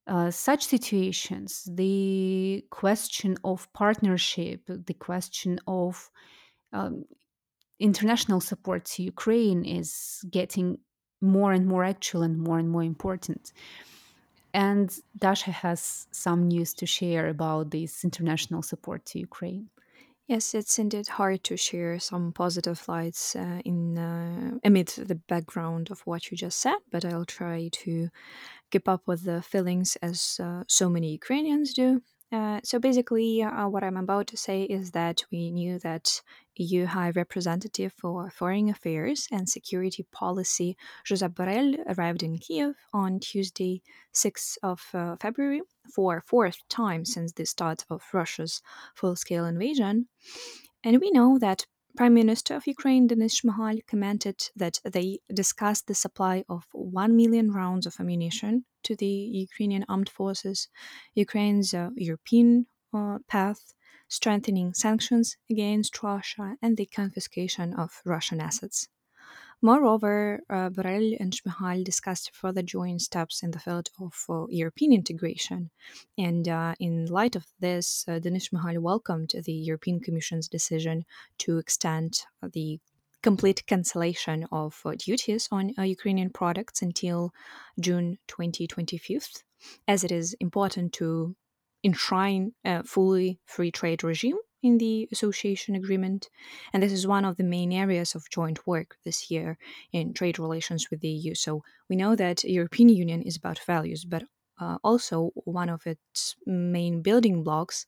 uh, 0.08 0.32
such 0.32 0.66
situations, 0.66 1.68
the 1.70 2.66
question 2.70 3.38
of 3.44 3.72
partnership, 3.74 4.62
the 4.68 4.94
question 4.94 5.60
of 5.68 6.10
um, 6.74 7.04
international 7.80 8.40
support 8.40 8.86
to 8.86 9.04
Ukraine 9.04 9.64
is 9.66 10.24
getting 10.30 10.78
more 11.22 11.52
and 11.52 11.66
more 11.66 11.84
actual 11.84 12.24
and 12.24 12.38
more 12.38 12.60
and 12.60 12.70
more 12.70 12.84
important. 12.84 13.52
And 14.58 14.90
Dasha 15.16 15.52
has 15.52 16.08
some 16.10 16.48
news 16.48 16.74
to 16.80 16.88
share 16.88 17.28
about 17.30 17.70
this 17.70 18.04
international 18.04 18.64
support 18.64 19.06
to 19.06 19.20
Ukraine. 19.20 19.70
Yes, 20.26 20.56
it's 20.56 20.80
indeed 20.80 21.08
hard 21.10 21.44
to 21.44 21.56
share 21.56 22.00
some 22.00 22.34
positive 22.34 22.82
lights 22.88 23.36
uh, 23.36 23.62
in 23.64 24.00
uh, 24.00 24.58
amid 24.64 24.88
the 24.88 25.20
background 25.34 25.92
of 25.92 26.02
what 26.08 26.32
you 26.32 26.36
just 26.36 26.60
said, 26.60 26.80
but 26.92 27.06
I'll 27.06 27.24
try 27.40 27.70
to 27.84 28.10
keep 28.72 28.90
up 28.90 29.04
with 29.06 29.26
the 29.26 29.44
feelings 29.44 29.96
as 30.02 30.40
uh, 30.44 30.64
so 30.68 30.90
many 30.90 31.12
Ukrainians 31.12 31.72
do. 31.76 32.02
Uh, 32.30 32.60
so 32.62 32.78
basically, 32.78 33.42
uh, 33.42 33.70
what 33.70 33.84
I'm 33.84 33.96
about 33.96 34.28
to 34.28 34.38
say 34.38 34.64
is 34.64 34.92
that 34.92 35.24
we 35.32 35.50
knew 35.50 35.80
that 35.80 36.22
EU 36.56 36.86
High 36.86 37.12
Representative 37.12 37.94
for 37.98 38.30
Foreign 38.30 38.68
Affairs 38.70 39.30
and 39.32 39.48
Security 39.48 40.06
Policy 40.12 40.76
Josep 41.08 41.34
Borrell 41.36 41.78
arrived 41.88 42.24
in 42.24 42.38
Kiev 42.38 42.76
on 42.94 43.22
Tuesday, 43.22 43.82
6th 44.14 44.58
of 44.62 44.84
uh, 44.94 45.16
February, 45.22 45.62
for 45.96 46.22
fourth 46.26 46.68
time 46.68 47.06
since 47.06 47.32
the 47.32 47.46
start 47.46 47.86
of 47.90 48.04
Russia's 48.12 48.62
full-scale 48.94 49.46
invasion. 49.46 50.08
And 50.84 51.00
we 51.00 51.12
know 51.12 51.38
that 51.40 51.66
Prime 51.98 52.14
Minister 52.14 52.56
of 52.56 52.68
Ukraine 52.68 53.08
Denis 53.08 53.42
Shmyhal 53.42 53.84
commented 53.88 54.52
that 54.56 54.80
they 54.84 55.18
discussed 55.34 55.88
the 55.88 55.96
supply 55.96 56.46
of 56.48 56.68
1 56.72 57.16
million 57.16 57.52
rounds 57.52 57.88
of 57.88 58.00
ammunition 58.00 58.66
to 58.84 58.96
the 58.96 59.16
Ukrainian 59.48 59.84
armed 59.90 60.08
forces, 60.08 60.68
Ukraine's 61.16 61.74
uh, 61.74 61.90
European 61.96 62.68
uh, 62.94 63.18
path, 63.28 63.74
strengthening 64.08 64.76
sanctions 64.76 65.38
against 65.50 66.04
Russia, 66.04 66.56
and 66.62 66.78
the 66.78 66.86
confiscation 66.86 67.74
of 67.74 68.04
Russian 68.06 68.40
assets. 68.42 68.90
Moreover, 69.62 70.42
uh, 70.52 70.70
Borrell 70.70 71.18
and 71.20 71.34
Shmyhal 71.34 71.84
discussed 71.84 72.36
further 72.36 72.62
joint 72.62 73.02
steps 73.02 73.42
in 73.42 73.52
the 73.52 73.60
field 73.60 73.90
of 74.00 74.14
uh, 74.30 74.46
European 74.50 74.94
integration. 74.94 75.72
And 76.18 76.48
uh, 76.48 76.76
in 76.80 77.08
light 77.08 77.36
of 77.36 77.46
this, 77.60 78.06
uh, 78.08 78.20
Denis 78.20 78.50
Shmyhal 78.50 78.78
welcomed 78.80 79.34
the 79.34 79.52
European 79.52 80.00
Commission's 80.00 80.48
decision 80.48 81.06
to 81.40 81.58
extend 81.58 82.22
the 82.54 82.80
complete 83.24 83.66
cancellation 83.66 84.46
of 84.52 84.80
uh, 84.86 84.92
duties 84.92 85.50
on 85.52 85.74
uh, 85.78 85.82
Ukrainian 85.82 86.30
products 86.30 86.84
until 86.84 87.32
June 87.80 88.20
2025, 88.28 89.44
as 89.88 90.04
it 90.04 90.12
is 90.12 90.36
important 90.40 90.94
to 90.94 91.36
enshrine 91.84 92.52
a 92.64 92.84
fully 92.84 93.40
free 93.46 93.72
trade 93.72 94.04
regime 94.04 94.38
in 94.68 94.78
the 94.78 95.08
association 95.12 95.76
agreement. 95.76 96.30
And 96.72 96.84
this 96.84 96.92
is 96.92 97.08
one 97.08 97.26
of 97.26 97.38
the 97.38 97.44
main 97.44 97.72
areas 97.72 98.16
of 98.16 98.30
joint 98.30 98.60
work 98.68 98.98
this 99.06 99.32
year 99.32 99.58
in 99.92 100.14
trade 100.14 100.38
relations 100.40 100.90
with 100.90 101.00
the 101.02 101.10
EU. 101.10 101.34
So 101.36 101.64
we 101.90 101.96
know 101.96 102.16
that 102.16 102.44
European 102.44 102.90
Union 102.90 103.22
is 103.22 103.38
about 103.38 103.60
values, 103.60 104.06
but 104.06 104.24
uh, 104.60 104.78
also 104.84 105.32
one 105.46 105.70
of 105.70 105.86
its 105.86 106.36
main 106.46 107.02
building 107.02 107.44
blocks 107.44 107.86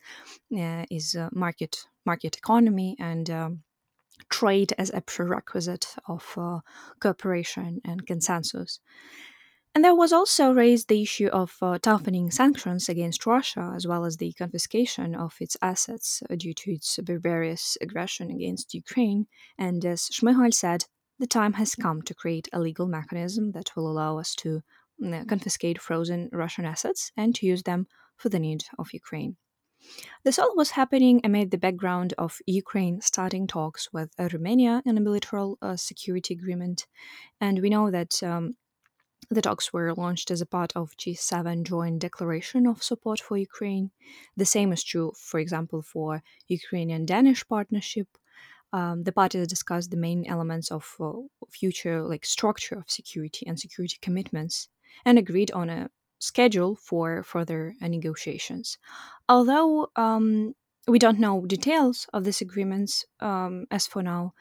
uh, 0.58 0.86
is 0.90 1.16
uh, 1.16 1.30
market 1.32 1.88
market 2.06 2.38
economy 2.38 2.96
and 3.00 3.30
um, 3.30 3.64
trade 4.30 4.74
as 4.78 4.92
a 4.94 5.02
prerequisite 5.02 5.88
of 6.08 6.24
uh, 6.38 6.60
cooperation 7.00 7.82
and 7.84 8.06
consensus. 8.06 8.80
And 9.76 9.84
there 9.84 9.96
was 9.96 10.12
also 10.12 10.52
raised 10.52 10.88
the 10.88 11.02
issue 11.02 11.28
of 11.28 11.56
uh, 11.62 11.78
toughening 11.80 12.32
sanctions 12.32 12.90
against 12.90 13.26
Russia, 13.26 13.72
as 13.76 13.86
well 13.86 14.04
as 14.04 14.18
the 14.18 14.34
confiscation 14.34 15.16
of 15.16 15.36
its 15.40 15.56
assets 15.62 16.24
uh, 16.30 16.36
due 16.36 16.54
to 16.56 16.72
its 16.72 16.98
barbarous 16.98 17.78
aggression 17.80 18.32
against 18.32 18.74
Ukraine. 18.74 19.28
And 19.58 19.86
as 19.86 20.10
Shmyhal 20.10 20.54
said, 20.54 20.86
the 21.20 21.28
time 21.28 21.54
has 21.54 21.76
come 21.76 22.02
to 22.04 22.16
create 22.16 22.50
a 22.52 22.60
legal 22.60 22.88
mechanism 22.88 23.52
that 23.52 23.76
will 23.76 23.92
allow 23.92 24.18
us 24.18 24.34
to 24.36 24.62
uh, 25.06 25.24
confiscate 25.26 25.80
frozen 25.80 26.30
Russian 26.32 26.66
assets 26.66 27.12
and 27.16 27.36
to 27.36 27.46
use 27.46 27.64
them 27.64 27.88
for 28.18 28.30
the 28.30 28.40
need 28.40 28.66
of 28.80 28.94
Ukraine. 28.94 29.38
This 30.24 30.40
all 30.40 30.56
was 30.56 30.72
happening 30.72 31.22
amid 31.24 31.52
the 31.52 31.58
background 31.58 32.14
of 32.18 32.40
Ukraine 32.46 33.00
starting 33.02 33.48
talks 33.48 33.88
with 33.94 34.14
Romania 34.20 34.82
in 34.86 34.98
a 34.98 35.02
bilateral 35.02 35.58
uh, 35.62 35.78
security 35.78 36.34
agreement. 36.34 36.86
And 37.40 37.62
we 37.62 37.70
know 37.70 37.90
that 37.90 38.22
um, 38.22 38.58
the 39.30 39.42
talks 39.42 39.72
were 39.72 39.94
launched 39.94 40.32
as 40.32 40.42
a 40.42 40.46
part 40.46 40.72
of 40.76 40.98
G7 40.98 41.64
joint 41.64 42.00
declaration 42.00 42.66
of 42.68 42.84
support 42.84 43.20
for 43.20 43.38
Ukraine. 43.38 43.92
The 44.36 44.46
same 44.46 44.72
is 44.72 44.84
true, 44.84 45.14
for 45.16 45.40
example, 45.40 45.82
for 45.82 46.24
Ukrainian 46.48 47.06
Danish 47.06 47.48
partnership. 47.48 48.08
Um, 48.74 49.04
the 49.04 49.12
parties 49.12 49.48
discussed 49.48 49.92
the 49.92 49.98
main 49.98 50.26
elements 50.26 50.72
of 50.72 50.96
uh, 51.00 51.12
future 51.50 52.04
like 52.04 52.26
structure 52.26 52.76
of 52.76 52.90
security 52.90 53.46
and 53.48 53.60
security 53.60 53.98
commitments 54.02 54.70
and 55.06 55.18
agreed 55.18 55.52
on 55.52 55.70
a 55.70 55.90
schedule 56.20 56.76
for 56.76 57.24
further 57.24 57.74
negotiations. 57.82 58.78
Although 59.28 59.90
um, 59.96 60.54
we 60.88 61.00
don't 61.00 61.20
know 61.20 61.46
details 61.46 62.08
of 62.14 62.24
these 62.26 62.42
agreements 62.42 63.06
um, 63.22 63.66
as 63.72 63.88
for 63.88 64.04
now, 64.04 64.34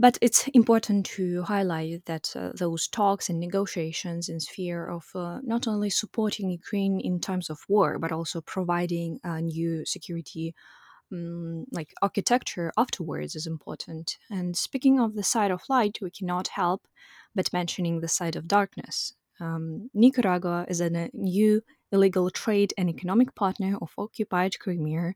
but 0.00 0.16
it's 0.22 0.48
important 0.54 1.04
to 1.04 1.42
highlight 1.42 2.06
that 2.06 2.34
uh, 2.34 2.50
those 2.54 2.88
talks 2.88 3.28
and 3.28 3.38
negotiations 3.38 4.30
in 4.30 4.40
sphere 4.40 4.86
of 4.86 5.04
uh, 5.14 5.38
not 5.42 5.68
only 5.68 5.90
supporting 5.90 6.50
Ukraine 6.50 6.98
in 7.00 7.20
times 7.20 7.50
of 7.50 7.60
war, 7.68 7.98
but 7.98 8.10
also 8.10 8.40
providing 8.40 9.20
a 9.22 9.42
new 9.42 9.84
security 9.84 10.54
um, 11.12 11.66
like 11.70 11.92
architecture 12.00 12.72
afterwards 12.78 13.36
is 13.36 13.46
important. 13.46 14.16
And 14.30 14.56
speaking 14.56 14.98
of 15.00 15.14
the 15.14 15.22
side 15.22 15.50
of 15.50 15.68
light, 15.68 15.98
we 16.00 16.10
cannot 16.10 16.48
help 16.48 16.86
but 17.34 17.52
mentioning 17.52 18.00
the 18.00 18.08
side 18.08 18.36
of 18.36 18.48
darkness. 18.48 19.12
Um, 19.38 19.90
Nicaragua 19.92 20.64
is 20.68 20.80
a 20.80 21.10
new 21.12 21.62
illegal 21.92 22.30
trade 22.30 22.72
and 22.78 22.88
economic 22.88 23.34
partner 23.34 23.76
of 23.82 23.92
occupied 23.98 24.58
Crimea. 24.58 25.12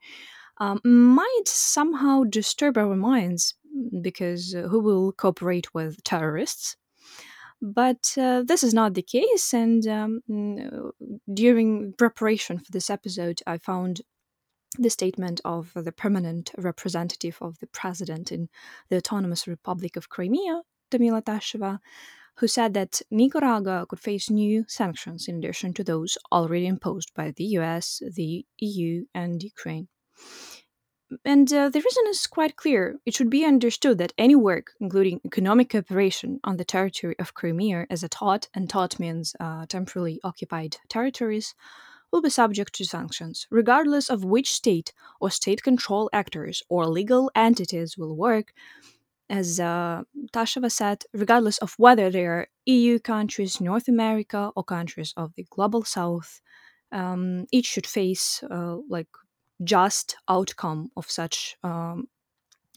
Um, 0.58 0.80
might 0.84 1.46
somehow 1.46 2.24
disturb 2.24 2.78
our 2.78 2.96
minds 2.96 3.54
because 4.00 4.54
uh, 4.54 4.62
who 4.62 4.80
will 4.80 5.12
cooperate 5.12 5.72
with 5.74 6.02
terrorists? 6.04 6.76
But 7.60 8.14
uh, 8.18 8.42
this 8.44 8.62
is 8.62 8.74
not 8.74 8.94
the 8.94 9.02
case, 9.02 9.54
and 9.54 9.86
um, 9.86 10.92
during 11.32 11.94
preparation 11.96 12.58
for 12.58 12.70
this 12.70 12.90
episode, 12.90 13.40
I 13.46 13.58
found 13.58 14.02
the 14.78 14.90
statement 14.90 15.40
of 15.44 15.72
the 15.74 15.92
permanent 15.92 16.50
representative 16.58 17.38
of 17.40 17.58
the 17.60 17.68
president 17.68 18.32
in 18.32 18.48
the 18.90 18.96
Autonomous 18.96 19.46
Republic 19.46 19.96
of 19.96 20.08
Crimea, 20.08 20.62
Tamila 20.90 21.22
Tasheva, 21.22 21.78
who 22.36 22.48
said 22.48 22.74
that 22.74 23.00
Nicaragua 23.10 23.86
could 23.88 24.00
face 24.00 24.28
new 24.28 24.64
sanctions 24.66 25.28
in 25.28 25.38
addition 25.38 25.72
to 25.74 25.84
those 25.84 26.18
already 26.32 26.66
imposed 26.66 27.14
by 27.14 27.32
the 27.36 27.44
US, 27.58 28.02
the 28.14 28.44
EU, 28.58 29.04
and 29.14 29.42
Ukraine. 29.42 29.88
And 31.24 31.52
uh, 31.52 31.68
the 31.68 31.80
reason 31.80 32.04
is 32.08 32.26
quite 32.26 32.56
clear. 32.56 32.98
It 33.04 33.14
should 33.14 33.30
be 33.30 33.44
understood 33.44 33.98
that 33.98 34.12
any 34.16 34.34
work, 34.34 34.72
including 34.80 35.20
economic 35.24 35.70
cooperation 35.70 36.40
on 36.44 36.56
the 36.56 36.64
territory 36.64 37.14
of 37.18 37.34
Crimea 37.34 37.86
as 37.90 38.02
a 38.02 38.08
TOT, 38.08 38.48
and 38.54 38.68
TOT 38.68 38.98
means 38.98 39.36
uh, 39.40 39.66
temporarily 39.66 40.20
occupied 40.24 40.78
territories, 40.88 41.54
will 42.10 42.22
be 42.22 42.30
subject 42.30 42.72
to 42.74 42.84
sanctions, 42.84 43.46
regardless 43.50 44.08
of 44.08 44.24
which 44.24 44.52
state 44.52 44.92
or 45.20 45.30
state 45.30 45.62
control 45.62 46.08
actors 46.12 46.62
or 46.68 46.86
legal 46.86 47.30
entities 47.34 47.98
will 47.98 48.14
work. 48.16 48.52
As 49.28 49.58
uh, 49.58 50.04
said, 50.68 51.04
regardless 51.12 51.58
of 51.58 51.74
whether 51.78 52.10
they 52.10 52.26
are 52.26 52.48
EU 52.66 52.98
countries, 52.98 53.60
North 53.60 53.88
America, 53.88 54.52
or 54.54 54.62
countries 54.62 55.12
of 55.16 55.34
the 55.34 55.46
global 55.50 55.82
south, 55.82 56.40
um, 56.92 57.46
each 57.50 57.66
should 57.66 57.86
face 57.86 58.44
uh, 58.48 58.76
like 58.88 59.08
just 59.62 60.16
outcome 60.28 60.90
of 60.96 61.10
such 61.10 61.56
um, 61.62 62.08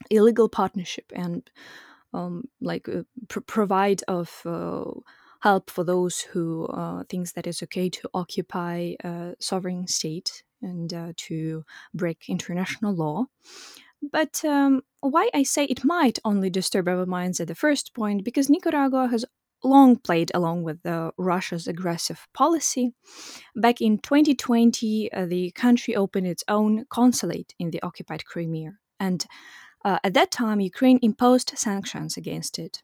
illegal 0.10 0.48
partnership 0.50 1.12
and 1.16 1.50
um, 2.14 2.44
like 2.62 2.88
uh, 2.88 3.04
pr- 3.28 3.42
provide 3.42 4.04
of 4.08 4.42
uh, 4.46 4.86
help 5.42 5.70
for 5.70 5.84
those 5.84 6.22
who 6.22 6.66
uh, 6.68 7.04
thinks 7.10 7.34
that 7.34 7.48
it's 7.48 7.64
okay 7.64 7.90
to 7.90 8.10
occupy 8.14 8.94
a 9.04 9.34
sovereign 9.40 9.88
state 9.88 10.44
and 10.62 10.94
uh, 10.94 11.14
to 11.16 11.64
break 11.94 12.26
international 12.28 12.96
law. 12.96 13.26
But 14.12 14.46
um, 14.46 14.84
why 15.02 15.30
I 15.34 15.44
say 15.44 15.66
it 15.66 15.84
might 15.84 16.20
only 16.24 16.50
disturb 16.50 16.88
our 16.88 17.06
minds 17.06 17.40
at 17.40 17.48
the 17.48 17.56
first 17.56 17.94
point, 17.94 18.24
because 18.24 18.50
Nicaragua 18.50 19.08
has 19.08 19.26
long 19.64 19.98
played 19.98 20.32
along 20.34 20.64
with 20.64 20.86
uh, 20.86 21.12
Russia's 21.18 21.68
aggressive 21.68 22.28
policy. 22.34 22.94
Back 23.56 23.82
in 23.82 24.00
2020, 24.00 25.12
uh, 25.12 25.26
the 25.26 25.52
country 25.52 25.96
opened 25.96 26.28
its 26.28 26.44
own 26.48 26.86
consulate 26.90 27.54
in 27.60 27.72
the 27.72 27.82
occupied 27.82 28.26
Crimea, 28.26 28.74
and 29.00 29.26
uh, 29.84 30.00
at 30.04 30.14
that 30.14 30.32
time, 30.32 30.60
Ukraine 30.60 31.00
imposed 31.02 31.54
sanctions 31.56 32.18
against 32.18 32.60
it. 32.60 32.84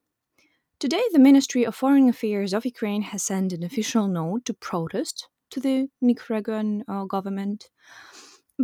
Today, 0.79 1.03
the 1.11 1.19
Ministry 1.19 1.65
of 1.65 1.75
Foreign 1.75 2.09
Affairs 2.09 2.53
of 2.53 2.65
Ukraine 2.65 3.03
has 3.03 3.23
sent 3.23 3.53
an 3.53 3.63
official 3.63 4.07
note 4.07 4.45
to 4.45 4.53
protest 4.53 5.27
to 5.51 5.59
the 5.59 5.89
Nicaraguan 6.01 6.83
uh, 6.87 7.05
government. 7.05 7.69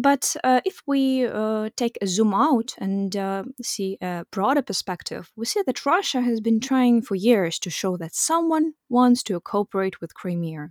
But 0.02 0.36
uh, 0.46 0.62
if 0.64 0.82
we 0.88 1.26
uh, 1.26 1.70
take 1.76 1.98
a 2.02 2.08
zoom 2.08 2.34
out 2.34 2.74
and 2.78 3.16
uh, 3.18 3.44
see 3.62 3.98
a 4.02 4.26
broader 4.32 4.62
perspective, 4.62 5.30
we 5.36 5.46
see 5.46 5.62
that 5.66 5.86
Russia 5.86 6.22
has 6.22 6.40
been 6.40 6.62
trying 6.62 7.02
for 7.02 7.16
years 7.16 7.60
to 7.60 7.70
show 7.70 7.98
that 7.98 8.16
someone 8.16 8.76
wants 8.88 9.24
to 9.24 9.40
cooperate 9.42 10.00
with 10.00 10.14
Crimea. 10.14 10.70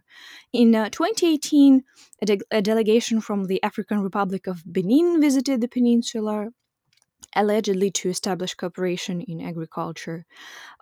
In 0.54 0.74
uh, 0.74 0.88
2018, 0.88 1.84
a, 2.22 2.26
de- 2.26 2.40
a 2.50 2.62
delegation 2.62 3.20
from 3.20 3.44
the 3.44 3.62
African 3.62 4.00
Republic 4.00 4.46
of 4.46 4.62
Benin 4.72 5.20
visited 5.20 5.60
the 5.60 5.68
peninsula 5.68 6.48
allegedly 7.36 7.90
to 7.90 8.08
establish 8.08 8.54
cooperation 8.54 9.20
in 9.20 9.42
agriculture. 9.42 10.24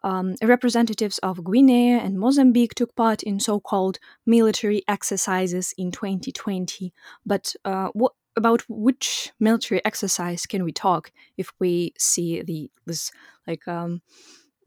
Um, 0.04 0.36
representatives 0.40 1.18
of 1.18 1.44
Guinea 1.44 1.98
and 1.98 2.16
Mozambique 2.16 2.74
took 2.74 2.94
part 2.94 3.24
in 3.24 3.40
so 3.40 3.58
called 3.58 3.98
military 4.24 4.82
exercises 4.86 5.74
in 5.76 5.90
2020. 5.90 6.92
But 7.24 7.54
uh, 7.64 7.88
what 7.92 8.12
about 8.36 8.62
which 8.68 9.32
military 9.40 9.84
exercise 9.84 10.46
can 10.46 10.64
we 10.64 10.72
talk 10.72 11.10
if 11.36 11.50
we 11.58 11.92
see 11.98 12.42
the 12.42 12.70
this 12.86 13.10
like 13.46 13.66
um, 13.66 14.02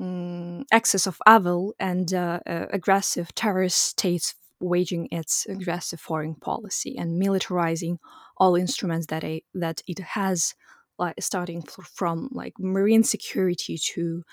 mm, 0.01 0.63
excess 0.71 1.08
of 1.08 1.19
evil 1.29 1.73
and 1.79 2.13
uh, 2.13 2.39
uh, 2.45 2.65
aggressive 2.71 3.34
terrorist 3.36 3.77
states 3.79 4.36
waging 4.60 5.08
its 5.12 5.45
aggressive 5.47 5.99
foreign 5.99 6.36
policy 6.36 6.97
and 6.97 7.21
militarizing 7.21 7.97
all 8.38 8.55
instruments 8.55 9.08
that 9.08 9.23
it, 9.23 9.43
that 9.53 9.82
it 9.88 9.99
has 9.99 10.53
like 10.97 11.15
starting 11.19 11.62
from 11.62 12.29
like 12.32 12.53
marine 12.60 13.03
security 13.03 13.77
to 13.77 14.23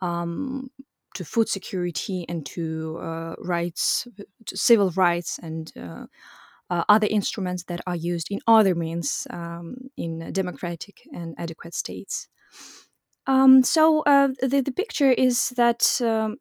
um, 0.00 0.70
to 1.14 1.24
food 1.24 1.48
security 1.48 2.24
and 2.28 2.44
to 2.44 2.98
uh, 3.00 3.34
rights 3.38 4.08
to 4.46 4.56
civil 4.56 4.90
rights 4.92 5.38
and 5.42 5.72
uh, 6.70 6.84
other 6.88 7.06
instruments 7.10 7.64
that 7.64 7.80
are 7.86 7.96
used 7.96 8.28
in 8.30 8.40
other 8.46 8.74
means 8.74 9.26
um, 9.30 9.76
in 9.96 10.32
democratic 10.32 11.02
and 11.12 11.34
adequate 11.38 11.74
states. 11.74 12.28
Um, 13.26 13.62
so 13.62 14.00
uh, 14.00 14.28
the, 14.42 14.60
the 14.60 14.72
picture 14.72 15.10
is 15.10 15.50
that 15.56 16.00
um, 16.02 16.36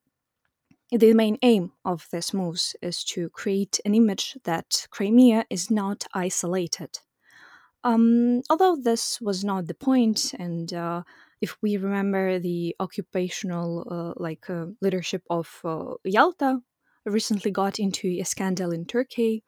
the 0.92 1.14
main 1.14 1.38
aim 1.42 1.72
of 1.86 2.08
these 2.12 2.34
moves 2.34 2.76
is 2.82 3.04
to 3.06 3.30
create 3.30 3.80
an 3.86 3.96
image 3.96 4.38
that 4.44 4.88
Crimea 4.92 5.46
is 5.50 5.72
not 5.72 6.06
isolated. 6.14 7.00
Um, 7.84 8.42
although 8.50 8.76
this 8.76 9.20
was 9.20 9.44
not 9.44 9.68
the 9.68 9.74
point, 9.74 10.34
and 10.40 10.74
uh, 10.74 11.04
if 11.42 11.58
we 11.62 11.78
remember 11.78 12.40
the 12.40 12.76
occupational 12.80 13.86
uh, 13.90 14.22
like 14.22 14.50
uh, 14.50 14.68
leadership 14.82 15.24
of 15.30 15.60
uh, 15.66 15.96
Yalta 16.06 16.62
recently 17.06 17.52
got 17.52 17.80
into 17.80 18.08
a 18.20 18.24
scandal 18.24 18.72
in 18.72 18.86
Turkey. 18.86 19.44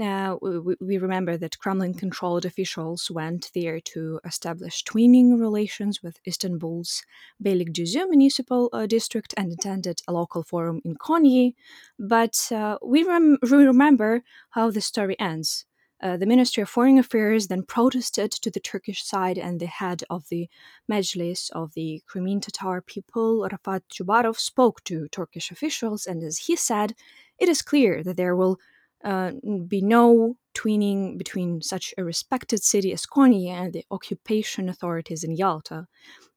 Uh, 0.00 0.36
we, 0.42 0.76
we, 0.80 0.98
remember 0.98 1.36
that 1.36 1.58
Kremlin 1.58 1.94
controlled 1.94 2.44
officials 2.44 3.10
went 3.10 3.50
there 3.54 3.80
to 3.80 4.20
establish 4.24 4.84
twinning 4.84 5.40
relations 5.40 6.02
with 6.02 6.18
Istanbul's 6.26 7.02
Beylikdüzü 7.42 8.08
municipal 8.08 8.68
uh, 8.72 8.86
district 8.86 9.32
and 9.36 9.52
attended 9.52 10.00
a 10.06 10.12
local 10.12 10.42
forum 10.42 10.80
in 10.84 10.96
Konya. 10.96 11.54
But 11.98 12.52
uh, 12.52 12.78
we, 12.82 13.04
rem- 13.04 13.38
we 13.42 13.64
remember 13.64 14.22
how 14.50 14.70
the 14.70 14.80
story 14.80 15.16
ends. 15.18 15.64
Uh, 16.02 16.16
the 16.16 16.26
Ministry 16.26 16.62
of 16.62 16.68
Foreign 16.68 16.98
Affairs 16.98 17.46
then 17.46 17.62
protested 17.62 18.30
to 18.30 18.50
the 18.50 18.60
Turkish 18.60 19.02
side, 19.02 19.38
and 19.38 19.58
the 19.58 19.66
head 19.66 20.04
of 20.10 20.28
the 20.28 20.48
Mejlis 20.90 21.50
of 21.50 21.72
the 21.74 22.02
Crimean 22.06 22.40
Tatar 22.40 22.82
people, 22.82 23.48
Refat 23.50 23.82
Chubarov, 23.90 24.38
spoke 24.38 24.84
to 24.84 25.08
Turkish 25.08 25.50
officials, 25.50 26.06
and 26.06 26.22
as 26.22 26.38
he 26.38 26.54
said, 26.56 26.94
it 27.38 27.48
is 27.48 27.62
clear 27.62 28.02
that 28.02 28.16
there 28.16 28.36
will 28.36 28.58
uh, 29.04 29.32
be 29.68 29.80
no 29.80 30.36
tweening 30.54 31.16
between 31.16 31.62
such 31.62 31.94
a 31.96 32.04
respected 32.04 32.62
city 32.62 32.92
as 32.92 33.06
Konya 33.06 33.52
and 33.52 33.72
the 33.72 33.84
occupation 33.90 34.68
authorities 34.68 35.24
in 35.24 35.36
Yalta. 35.36 35.86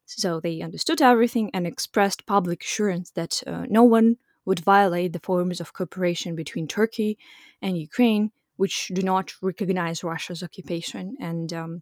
So 0.06 0.40
they 0.40 0.62
understood 0.62 1.02
everything 1.02 1.52
and 1.54 1.68
expressed 1.68 2.26
public 2.26 2.64
assurance 2.64 3.12
that 3.12 3.44
uh, 3.46 3.66
no 3.70 3.84
one 3.84 4.18
would 4.46 4.60
violate 4.60 5.14
the 5.14 5.20
forms 5.20 5.60
of 5.60 5.74
cooperation 5.74 6.36
between 6.36 6.68
Turkey 6.68 7.18
and 7.62 7.78
Ukraine, 7.78 8.32
which 8.60 8.92
do 8.94 9.02
not 9.02 9.32
recognize 9.42 10.04
Russia's 10.04 10.44
occupation 10.44 11.16
and 11.18 11.54
um, 11.54 11.82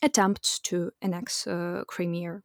attempts 0.00 0.58
to 0.60 0.90
annex 1.02 1.46
uh, 1.46 1.82
Crimea. 1.86 2.40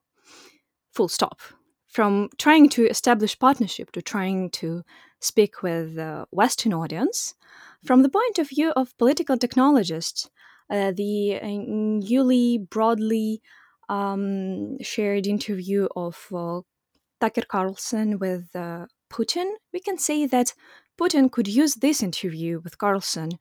Full 0.91 1.08
stop. 1.08 1.39
From 1.88 2.28
trying 2.38 2.67
to 2.69 2.86
establish 2.89 3.39
partnership 3.39 3.93
to 3.93 4.02
trying 4.02 4.49
to 4.62 4.84
speak 5.21 5.63
with 5.63 5.95
the 5.95 6.26
Western 6.32 6.73
audience, 6.73 7.36
from 7.86 8.02
the 8.02 8.10
point 8.10 8.38
of 8.38 8.49
view 8.49 8.71
of 8.71 8.97
political 8.97 9.38
technologists, 9.38 10.30
uh, 10.69 10.91
the 10.91 11.39
uh, 11.41 11.47
newly 11.47 12.58
broadly 12.58 13.41
um, 13.88 14.78
shared 14.82 15.26
interview 15.26 15.88
of 15.95 16.28
uh, 16.36 16.60
Tucker 17.21 17.47
Carlson 17.47 18.19
with 18.19 18.54
uh, 18.54 18.88
Putin, 19.10 19.54
we 19.71 19.80
can 19.80 19.97
say 19.97 20.26
that 20.26 20.54
Putin 20.99 21.32
could 21.32 21.47
use 21.47 21.75
this 21.75 22.03
interview 22.03 22.60
with 22.63 22.77
Carlson, 22.77 23.32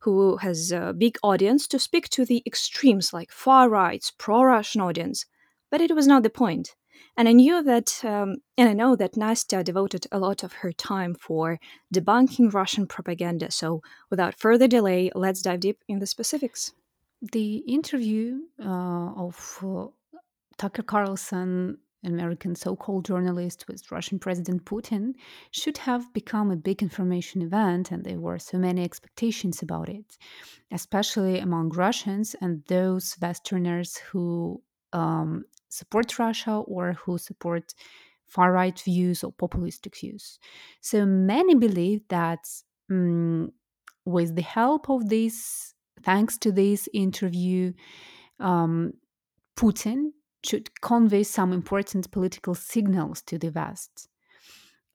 who 0.00 0.36
has 0.38 0.72
a 0.72 0.94
big 0.96 1.18
audience, 1.22 1.66
to 1.68 1.78
speak 1.78 2.08
to 2.10 2.24
the 2.24 2.42
extremes 2.46 3.12
like 3.12 3.30
far 3.30 3.68
right's 3.68 4.10
pro 4.10 4.42
Russian 4.44 4.80
audience. 4.80 5.26
But 5.70 5.80
it 5.80 5.94
was 5.94 6.06
not 6.06 6.22
the 6.22 6.30
point. 6.30 6.74
And 7.16 7.28
I 7.28 7.32
knew 7.32 7.62
that, 7.62 8.02
um, 8.04 8.36
and 8.56 8.68
I 8.68 8.72
know 8.72 8.96
that 8.96 9.14
Nastya 9.14 9.62
devoted 9.62 10.06
a 10.10 10.18
lot 10.18 10.42
of 10.42 10.52
her 10.54 10.72
time 10.72 11.14
for 11.14 11.58
debunking 11.94 12.52
Russian 12.52 12.86
propaganda. 12.86 13.50
So 13.50 13.82
without 14.10 14.38
further 14.38 14.66
delay, 14.66 15.10
let's 15.14 15.42
dive 15.42 15.60
deep 15.60 15.78
in 15.88 15.98
the 15.98 16.06
specifics. 16.06 16.72
The 17.20 17.56
interview 17.68 18.40
uh, 18.58 19.12
of 19.14 19.58
uh, 19.62 19.86
Tucker 20.56 20.82
Carlson 20.82 21.78
American 22.04 22.54
so 22.54 22.74
called 22.76 23.04
journalist 23.04 23.64
with 23.68 23.90
Russian 23.90 24.18
President 24.18 24.64
Putin 24.64 25.14
should 25.50 25.78
have 25.78 26.12
become 26.12 26.50
a 26.50 26.56
big 26.56 26.82
information 26.82 27.42
event, 27.42 27.90
and 27.90 28.04
there 28.04 28.20
were 28.20 28.38
so 28.38 28.58
many 28.58 28.82
expectations 28.82 29.62
about 29.62 29.88
it, 29.88 30.18
especially 30.70 31.38
among 31.38 31.70
Russians 31.70 32.34
and 32.40 32.62
those 32.66 33.16
Westerners 33.20 33.96
who 33.98 34.62
um, 34.92 35.44
support 35.68 36.18
Russia 36.18 36.62
or 36.66 36.94
who 36.94 37.18
support 37.18 37.74
far 38.26 38.52
right 38.52 38.78
views 38.80 39.22
or 39.22 39.32
populistic 39.32 39.98
views. 39.98 40.38
So 40.80 41.04
many 41.06 41.54
believe 41.54 42.00
that 42.08 42.46
um, 42.90 43.52
with 44.04 44.34
the 44.34 44.42
help 44.42 44.88
of 44.90 45.08
this, 45.08 45.74
thanks 46.02 46.38
to 46.38 46.50
this 46.50 46.88
interview, 46.92 47.72
um, 48.40 48.94
Putin 49.56 50.12
should 50.44 50.80
convey 50.80 51.22
some 51.22 51.52
important 51.52 52.10
political 52.10 52.54
signals 52.54 53.22
to 53.22 53.38
the 53.38 53.50
West, 53.50 54.08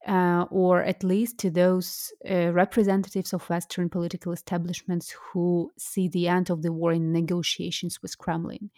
uh, 0.07 0.45
or 0.49 0.83
at 0.83 1.03
least 1.03 1.37
to 1.39 1.49
those 1.49 2.13
uh, 2.29 2.51
representatives 2.51 3.33
of 3.33 3.49
Western 3.49 3.89
political 3.89 4.31
establishments 4.31 5.15
who 5.31 5.71
see 5.77 6.07
the 6.07 6.27
end 6.27 6.49
of 6.49 6.61
the 6.61 6.71
war 6.71 6.93
in 6.93 7.11
negotiations 7.11 8.01
with 8.01 8.17
Kremlin. 8.17 8.69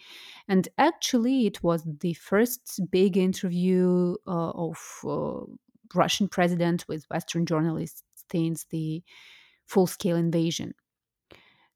And 0.47 0.67
actually, 0.77 1.47
it 1.47 1.63
was 1.63 1.83
the 2.01 2.13
first 2.13 2.79
big 2.91 3.17
interview 3.17 4.15
uh, 4.27 4.51
of 4.51 4.77
uh, 5.03 5.45
Russian 5.93 6.27
president 6.27 6.85
with 6.87 7.05
Western 7.09 7.45
journalists 7.45 8.03
since 8.31 8.65
the 8.65 9.03
full-scale 9.65 10.15
invasion. 10.15 10.73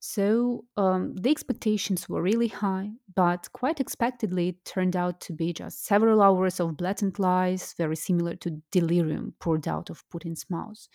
So 0.05 0.65
um, 0.75 1.15
the 1.15 1.29
expectations 1.29 2.09
were 2.09 2.21
really 2.21 2.49
high, 2.49 2.89
but 3.15 3.47
quite 3.53 3.79
expectedly, 3.79 4.49
it 4.49 4.65
turned 4.65 4.97
out 4.97 5.21
to 5.21 5.31
be 5.31 5.53
just 5.53 5.85
several 5.85 6.21
hours 6.21 6.59
of 6.59 6.75
blatant 6.75 7.19
lies, 7.19 7.73
very 7.77 7.95
similar 7.95 8.35
to 8.35 8.61
delirium 8.69 9.33
poured 9.39 9.65
out 9.65 9.89
of 9.89 10.03
Putin's 10.09 10.45
mouth. 10.49 10.89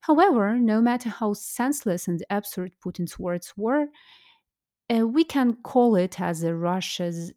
However, 0.00 0.58
no 0.58 0.80
matter 0.80 1.08
how 1.08 1.34
senseless 1.34 2.08
and 2.08 2.20
absurd 2.30 2.72
Putin's 2.84 3.16
words 3.16 3.52
were, 3.56 3.86
uh, 4.92 5.06
we 5.06 5.22
can 5.22 5.54
call 5.62 5.94
it 5.94 6.20
as 6.20 6.42
a 6.42 6.52
Russia's 6.52 7.32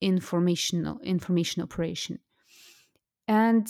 informational 0.00 0.98
information 1.04 1.62
operation. 1.62 2.18
And 3.28 3.68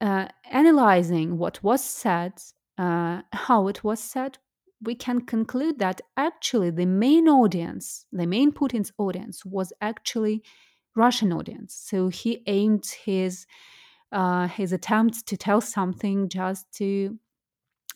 uh, 0.00 0.28
analyzing 0.50 1.36
what 1.36 1.62
was 1.62 1.84
said, 1.84 2.32
uh, 2.78 3.20
how 3.30 3.68
it 3.68 3.84
was 3.84 4.00
said, 4.00 4.38
we 4.82 4.94
can 4.94 5.20
conclude 5.26 5.78
that 5.78 6.00
actually 6.16 6.70
the 6.70 6.86
main 6.86 7.28
audience, 7.28 8.06
the 8.12 8.26
main 8.26 8.52
Putin's 8.52 8.92
audience, 8.98 9.44
was 9.44 9.72
actually 9.80 10.42
Russian 10.94 11.32
audience. 11.32 11.74
So 11.74 12.08
he 12.08 12.42
aimed 12.46 12.86
his 13.04 13.46
uh, 14.10 14.48
his 14.48 14.72
attempts 14.72 15.22
to 15.22 15.36
tell 15.36 15.60
something 15.60 16.28
just 16.28 16.72
to 16.72 17.18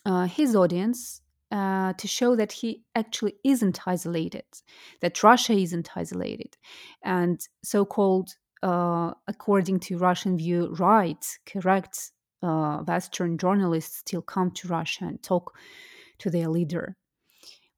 uh, 0.05 0.25
his 0.25 0.55
audience 0.55 1.21
uh, 1.51 1.93
to 1.93 2.07
show 2.07 2.35
that 2.35 2.51
he 2.51 2.83
actually 2.95 3.35
isn't 3.43 3.87
isolated, 3.87 4.45
that 5.01 5.23
Russia 5.23 5.53
isn't 5.53 5.89
isolated, 5.95 6.57
and 7.03 7.39
so-called, 7.63 8.35
uh, 8.61 9.11
according 9.27 9.79
to 9.79 9.97
Russian 9.97 10.37
view, 10.37 10.73
right, 10.79 11.25
correct 11.45 12.11
uh, 12.41 12.77
Western 12.79 13.37
journalists 13.37 13.97
still 13.97 14.21
come 14.21 14.51
to 14.51 14.67
Russia 14.67 15.05
and 15.05 15.21
talk 15.23 15.53
to 16.19 16.29
their 16.29 16.47
leader. 16.47 16.95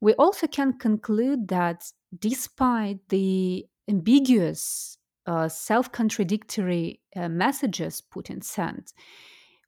We 0.00 0.14
also 0.14 0.46
can 0.46 0.78
conclude 0.78 1.48
that 1.48 1.84
despite 2.18 3.08
the 3.08 3.66
ambiguous, 3.88 4.98
uh, 5.26 5.48
self 5.48 5.90
contradictory 5.90 7.00
uh, 7.14 7.28
messages 7.28 8.02
Putin 8.14 8.44
sent, 8.44 8.92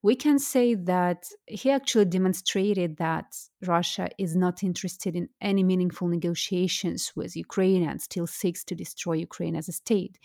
we 0.02 0.14
can 0.14 0.38
say 0.38 0.74
that 0.74 1.28
he 1.46 1.70
actually 1.70 2.04
demonstrated 2.04 2.98
that 2.98 3.36
Russia 3.66 4.08
is 4.16 4.36
not 4.36 4.62
interested 4.62 5.16
in 5.16 5.28
any 5.40 5.64
meaningful 5.64 6.06
negotiations 6.06 7.12
with 7.16 7.36
Ukraine 7.36 7.88
and 7.88 8.00
still 8.00 8.26
seeks 8.26 8.62
to 8.64 8.76
destroy 8.76 9.14
Ukraine 9.14 9.56
as 9.56 9.68
a 9.68 9.72
state. 9.72 10.18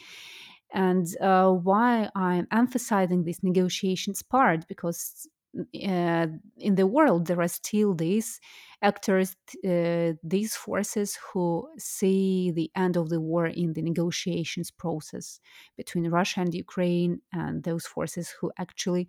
And 0.74 1.08
uh, 1.22 1.52
why 1.52 2.10
I'm 2.16 2.48
emphasizing 2.52 3.24
this 3.24 3.44
negotiations 3.44 4.22
part, 4.22 4.68
because 4.68 5.28
uh, 5.56 6.28
in 6.58 6.76
the 6.76 6.88
world 6.88 7.28
there 7.28 7.42
are 7.42 7.48
still 7.48 7.94
these 7.94 8.40
actors 8.82 9.36
uh, 9.66 10.14
these 10.24 10.56
forces 10.56 11.18
who 11.32 11.68
see 11.78 12.52
the 12.52 12.72
end 12.76 12.98
of 12.98 13.10
the 13.10 13.22
war 13.22 13.46
in 13.46 13.74
the 13.74 13.82
negotiations 13.82 14.72
process 14.72 15.40
between 15.78 16.10
russia 16.10 16.42
and 16.42 16.54
ukraine 16.54 17.22
and 17.32 17.64
those 17.64 17.86
forces 17.86 18.34
who 18.40 18.52
actually 18.58 19.08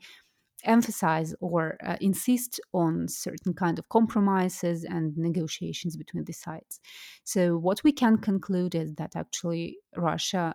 emphasize 0.65 1.35
or 1.41 1.77
uh, 1.85 1.97
insist 2.01 2.61
on 2.73 3.09
certain 3.09 3.55
kind 3.55 3.79
of 3.79 3.89
compromises 3.89 4.85
and 4.85 5.17
negotiations 5.17 5.95
between 5.95 6.25
the 6.25 6.33
sides. 6.33 6.81
So 7.23 7.59
what 7.59 7.85
we 7.85 7.93
can 7.93 8.17
conclude 8.17 8.75
is 8.75 8.95
that 8.95 9.15
actually 9.15 9.79
russia 9.95 10.55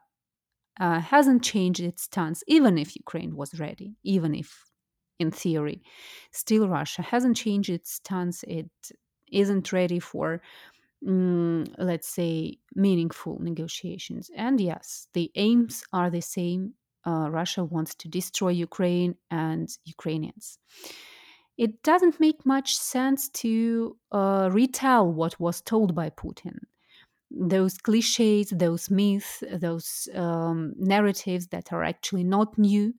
uh, 0.79 0.99
hasn't 0.99 1.43
changed 1.43 1.81
its 1.81 2.03
stance 2.03 2.43
even 2.47 2.77
if 2.77 2.95
ukraine 2.95 3.35
was 3.35 3.59
ready 3.59 3.95
even 4.03 4.33
if 4.33 4.68
in 5.19 5.31
theory. 5.31 5.81
Still, 6.31 6.67
Russia 6.67 7.01
hasn't 7.01 7.37
changed 7.37 7.69
its 7.69 7.93
stance. 7.93 8.43
It 8.43 8.69
isn't 9.31 9.71
ready 9.71 9.99
for, 9.99 10.41
mm, 11.05 11.67
let's 11.77 12.07
say, 12.07 12.57
meaningful 12.75 13.39
negotiations. 13.39 14.31
And 14.35 14.59
yes, 14.59 15.07
the 15.13 15.31
aims 15.35 15.83
are 15.93 16.09
the 16.09 16.21
same. 16.21 16.73
Uh, 17.05 17.29
Russia 17.29 17.63
wants 17.63 17.95
to 17.95 18.07
destroy 18.07 18.49
Ukraine 18.49 19.15
and 19.31 19.69
Ukrainians. 19.85 20.59
It 21.57 21.83
doesn't 21.83 22.19
make 22.19 22.45
much 22.45 22.77
sense 22.77 23.29
to 23.43 23.97
uh, 24.11 24.49
retell 24.51 25.11
what 25.11 25.39
was 25.39 25.61
told 25.61 25.93
by 25.93 26.09
Putin 26.09 26.59
those 27.31 27.77
cliches, 27.77 28.49
those 28.49 28.89
myths, 28.89 29.43
those 29.51 30.09
um, 30.15 30.73
narratives 30.77 31.47
that 31.47 31.71
are 31.71 31.83
actually 31.83 32.23
not 32.23 32.57
new. 32.57 32.93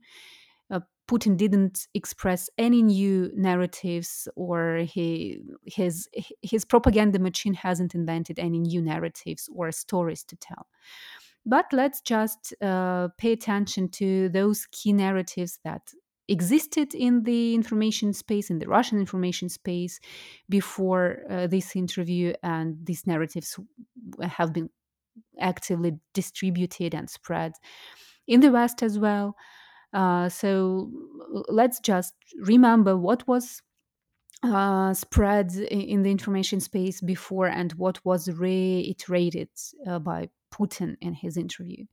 Putin 1.11 1.37
didn't 1.37 1.89
express 1.93 2.49
any 2.57 2.83
new 2.83 3.33
narratives, 3.35 4.29
or 4.37 4.79
he, 4.79 5.41
his 5.65 6.09
his 6.41 6.65
propaganda 6.65 7.19
machine 7.19 7.55
hasn't 7.55 7.95
invented 7.97 8.39
any 8.39 8.61
new 8.61 8.81
narratives 8.81 9.49
or 9.53 9.73
stories 9.73 10.23
to 10.25 10.37
tell. 10.37 10.69
But 11.45 11.67
let's 11.73 12.01
just 12.01 12.55
uh, 12.63 13.09
pay 13.19 13.33
attention 13.33 13.89
to 13.89 14.29
those 14.29 14.69
key 14.71 14.93
narratives 14.93 15.59
that 15.65 15.83
existed 16.29 16.95
in 16.95 17.25
the 17.25 17.55
information 17.55 18.13
space, 18.13 18.49
in 18.49 18.61
the 18.61 18.69
Russian 18.69 19.01
information 19.01 19.49
space, 19.49 19.99
before 20.49 21.23
uh, 21.29 21.49
this 21.49 21.75
interview, 21.75 22.35
and 22.45 22.77
these 22.85 23.05
narratives 23.05 23.59
have 24.23 24.53
been 24.53 24.71
actively 25.41 25.99
distributed 26.15 26.95
and 26.95 27.11
spread 27.11 27.53
in 28.29 28.41
the 28.41 28.53
West 28.53 28.83
as 28.83 28.97
well. 28.97 29.35
Uh, 29.93 30.29
so 30.29 30.91
let's 31.49 31.81
just 31.81 32.15
remember 32.45 32.97
what 32.97 33.27
was 33.27 33.63
uh, 34.43 34.95
spread 34.95 35.53
in 35.55 36.03
the 36.03 36.11
information 36.11 36.61
space 36.61 37.01
before 37.01 37.47
and 37.47 37.73
what 37.73 38.05
was 38.05 38.29
reiterated 38.29 39.51
uh, 39.87 39.99
by 39.99 40.29
Putin 40.53 40.97
in 41.01 41.13
his 41.13 41.37
interview. 41.37 41.85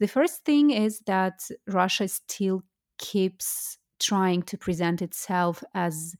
The 0.00 0.08
first 0.08 0.44
thing 0.44 0.70
is 0.70 1.00
that 1.06 1.40
Russia 1.66 2.08
still 2.08 2.62
keeps 2.98 3.78
trying 3.98 4.42
to 4.42 4.58
present 4.58 5.02
itself 5.02 5.64
as 5.74 6.14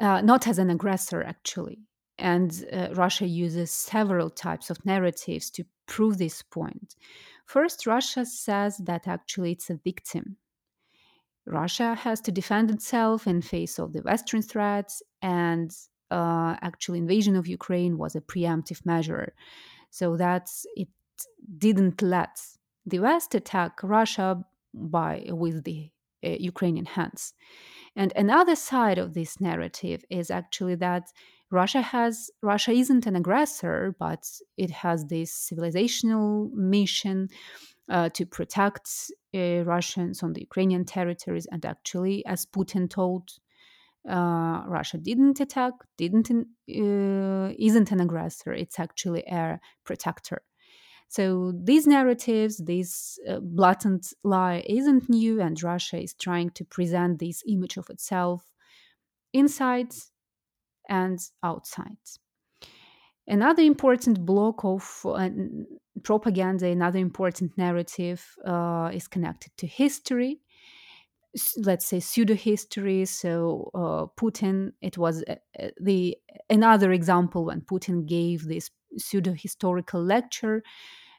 uh, 0.00 0.20
not 0.22 0.46
as 0.46 0.58
an 0.58 0.70
aggressor, 0.70 1.22
actually. 1.22 1.78
And 2.18 2.64
uh, 2.72 2.88
Russia 2.94 3.26
uses 3.26 3.70
several 3.70 4.30
types 4.30 4.70
of 4.70 4.84
narratives 4.84 5.50
to 5.52 5.64
prove 5.86 6.18
this 6.18 6.42
point. 6.42 6.94
First, 7.50 7.84
Russia 7.84 8.24
says 8.24 8.76
that 8.76 9.08
actually 9.08 9.50
it's 9.50 9.70
a 9.70 9.80
victim. 9.82 10.36
Russia 11.44 11.96
has 11.96 12.20
to 12.20 12.30
defend 12.30 12.70
itself 12.70 13.26
in 13.26 13.42
face 13.42 13.80
of 13.80 13.92
the 13.92 14.02
Western 14.02 14.40
threats, 14.40 15.02
and 15.20 15.68
uh, 16.12 16.54
actual 16.62 16.94
invasion 16.94 17.34
of 17.34 17.48
Ukraine 17.48 17.98
was 17.98 18.14
a 18.14 18.20
preemptive 18.20 18.86
measure, 18.86 19.34
so 19.90 20.16
that 20.16 20.48
it 20.76 20.90
didn't 21.58 22.00
let 22.02 22.40
the 22.86 23.00
West 23.00 23.34
attack 23.34 23.72
Russia 23.82 24.44
by 24.72 25.26
with 25.30 25.64
the 25.64 25.90
uh, 26.24 26.28
Ukrainian 26.52 26.86
hands. 26.86 27.34
And 27.96 28.12
another 28.14 28.54
side 28.54 28.98
of 28.98 29.14
this 29.14 29.40
narrative 29.40 30.04
is 30.08 30.30
actually 30.30 30.76
that 30.76 31.04
Russia 31.50 31.82
has 31.82 32.30
Russia 32.42 32.70
isn't 32.70 33.06
an 33.06 33.16
aggressor, 33.16 33.94
but 33.98 34.24
it 34.56 34.70
has 34.70 35.06
this 35.06 35.50
civilizational 35.50 36.52
mission 36.52 37.28
uh, 37.88 38.08
to 38.10 38.24
protect 38.24 38.88
uh, 39.34 39.64
Russians 39.64 40.22
on 40.22 40.32
the 40.32 40.40
Ukrainian 40.40 40.84
territories. 40.84 41.46
And 41.50 41.64
actually, 41.66 42.24
as 42.24 42.46
Putin 42.46 42.88
told, 42.88 43.30
uh, 44.08 44.62
Russia 44.66 44.98
didn't 44.98 45.40
attack, 45.40 45.74
didn't 45.98 46.30
uh, 46.30 47.52
isn't 47.58 47.92
an 47.92 48.00
aggressor. 48.00 48.52
It's 48.52 48.78
actually 48.78 49.24
a 49.24 49.60
protector. 49.84 50.42
So 51.08 51.52
these 51.64 51.88
narratives, 51.88 52.58
this 52.58 53.18
uh, 53.28 53.40
blatant 53.40 54.12
lie 54.22 54.62
isn't 54.68 55.10
new, 55.10 55.40
and 55.40 55.60
Russia 55.60 56.00
is 56.00 56.14
trying 56.14 56.50
to 56.50 56.64
present 56.64 57.18
this 57.18 57.42
image 57.48 57.76
of 57.76 57.90
itself 57.90 58.44
inside 59.32 59.92
and 60.90 61.18
outside. 61.42 61.96
Another 63.26 63.62
important 63.62 64.26
block 64.26 64.64
of 64.64 65.02
uh, 65.04 65.28
propaganda, 66.02 66.66
another 66.66 66.98
important 66.98 67.56
narrative 67.56 68.26
uh, 68.44 68.90
is 68.92 69.06
connected 69.06 69.52
to 69.56 69.66
history. 69.66 70.40
Let's 71.56 71.86
say 71.86 72.00
pseudo 72.00 72.34
history. 72.34 73.04
So 73.04 73.70
uh, 73.72 74.06
Putin, 74.20 74.72
it 74.82 74.98
was 74.98 75.22
uh, 75.28 75.36
uh, 75.58 75.68
the 75.80 76.16
another 76.50 76.90
example 76.90 77.44
when 77.44 77.60
Putin 77.60 78.04
gave 78.04 78.48
this 78.48 78.70
pseudo 78.96 79.32
historical 79.32 80.02
lecture 80.02 80.64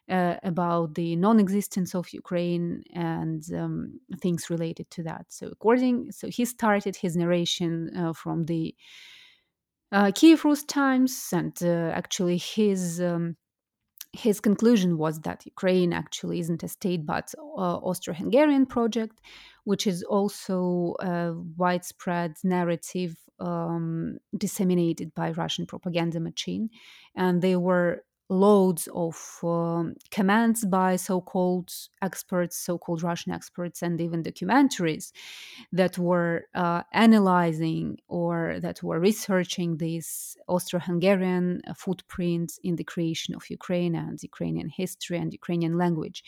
uh, 0.10 0.36
about 0.44 0.96
the 0.96 1.16
non-existence 1.16 1.96
of 1.96 2.12
Ukraine 2.14 2.84
and 2.94 3.42
um, 3.54 4.02
things 4.20 4.50
related 4.50 4.90
to 4.92 5.04
that. 5.04 5.28
So 5.30 5.48
according, 5.48 6.12
so 6.12 6.28
he 6.28 6.44
started 6.44 6.98
his 6.98 7.16
narration 7.16 7.96
uh, 7.96 8.12
from 8.12 8.44
the 8.44 8.76
uh, 9.92 10.12
Kiev 10.14 10.46
Rus 10.46 10.64
times, 10.64 11.30
and 11.34 11.58
uh, 11.64 11.92
actually 11.94 12.38
his 12.38 13.02
um, 13.02 13.36
his 14.14 14.40
conclusion 14.40 14.98
was 14.98 15.20
that 15.22 15.46
Ukraine 15.46 15.94
actually 15.94 16.40
isn't 16.40 16.64
a 16.64 16.68
state 16.68 17.06
but 17.06 17.34
uh, 17.38 17.78
Austro-Hungarian 17.78 18.66
project, 18.66 19.22
which 19.64 19.88
is 19.88 20.04
also 20.04 20.96
a 21.00 21.34
widespread 21.58 22.34
narrative 22.44 23.16
um, 23.40 24.18
disseminated 24.38 25.14
by 25.16 25.32
Russian 25.32 25.66
propaganda 25.66 26.20
machine, 26.20 26.70
and 27.16 27.42
they 27.42 27.56
were 27.56 28.04
loads 28.32 28.88
of 28.96 29.40
um, 29.44 29.94
comments 30.10 30.64
by 30.66 30.96
so-called 30.96 31.70
experts 32.02 32.58
so-called 32.58 33.04
russian 33.04 33.34
experts 33.34 33.82
and 33.82 34.00
even 34.00 34.24
documentaries 34.24 35.12
that 35.74 35.98
were 35.98 36.46
uh, 36.56 36.82
analyzing 36.94 37.98
or 38.08 38.60
that 38.62 38.82
were 38.82 39.00
researching 39.00 39.78
this 39.78 40.38
austro-hungarian 40.48 41.62
footprint 41.76 42.54
in 42.64 42.78
the 42.78 42.84
creation 42.84 43.36
of 43.36 43.50
ukraine 43.50 43.96
and 43.96 44.24
ukrainian 44.24 44.70
history 44.70 45.18
and 45.18 45.34
ukrainian 45.34 45.78
language. 45.78 46.24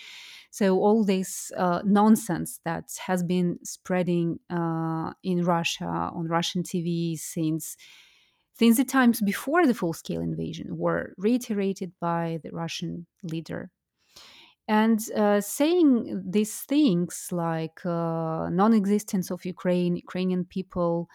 So 0.52 0.78
all 0.80 1.04
this 1.04 1.52
uh, 1.58 1.82
nonsense 1.86 2.60
that 2.66 2.92
has 3.08 3.24
been 3.24 3.60
spreading 3.64 4.40
uh, 4.50 5.14
in 5.24 5.44
russia 5.44 5.86
on 6.18 6.28
russian 6.28 6.64
tv 6.64 7.18
since 7.18 7.78
since 8.54 8.78
the 8.78 8.86
times 8.86 9.22
before 9.22 9.66
the 9.66 9.74
full 9.74 9.94
scale 9.94 10.22
invasion 10.22 10.78
were 10.78 11.14
reiterated 11.18 11.92
by 12.00 12.40
the 12.44 12.52
Russian 12.52 13.06
leader. 13.24 13.72
And 14.68 15.00
uh, 15.16 15.42
saying 15.42 16.24
these 16.26 16.62
things 16.62 17.28
like 17.32 17.86
uh, 17.86 18.50
non 18.50 18.74
existence 18.74 19.30
of 19.30 19.44
Ukraine, 19.44 19.98
Ukrainian 19.98 20.46
people, 20.46 21.10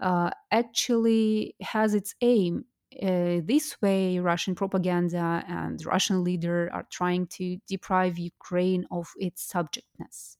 uh, 0.00 0.30
actually 0.50 1.54
has 1.60 1.94
its 1.94 2.14
aim. 2.22 2.64
Uh, 3.02 3.40
this 3.44 3.76
way, 3.82 4.18
Russian 4.18 4.54
propaganda 4.54 5.44
and 5.46 5.84
Russian 5.84 6.24
leader 6.24 6.70
are 6.72 6.86
trying 6.90 7.26
to 7.26 7.58
deprive 7.68 8.18
Ukraine 8.18 8.86
of 8.90 9.08
its 9.18 9.42
subjectness. 9.42 10.38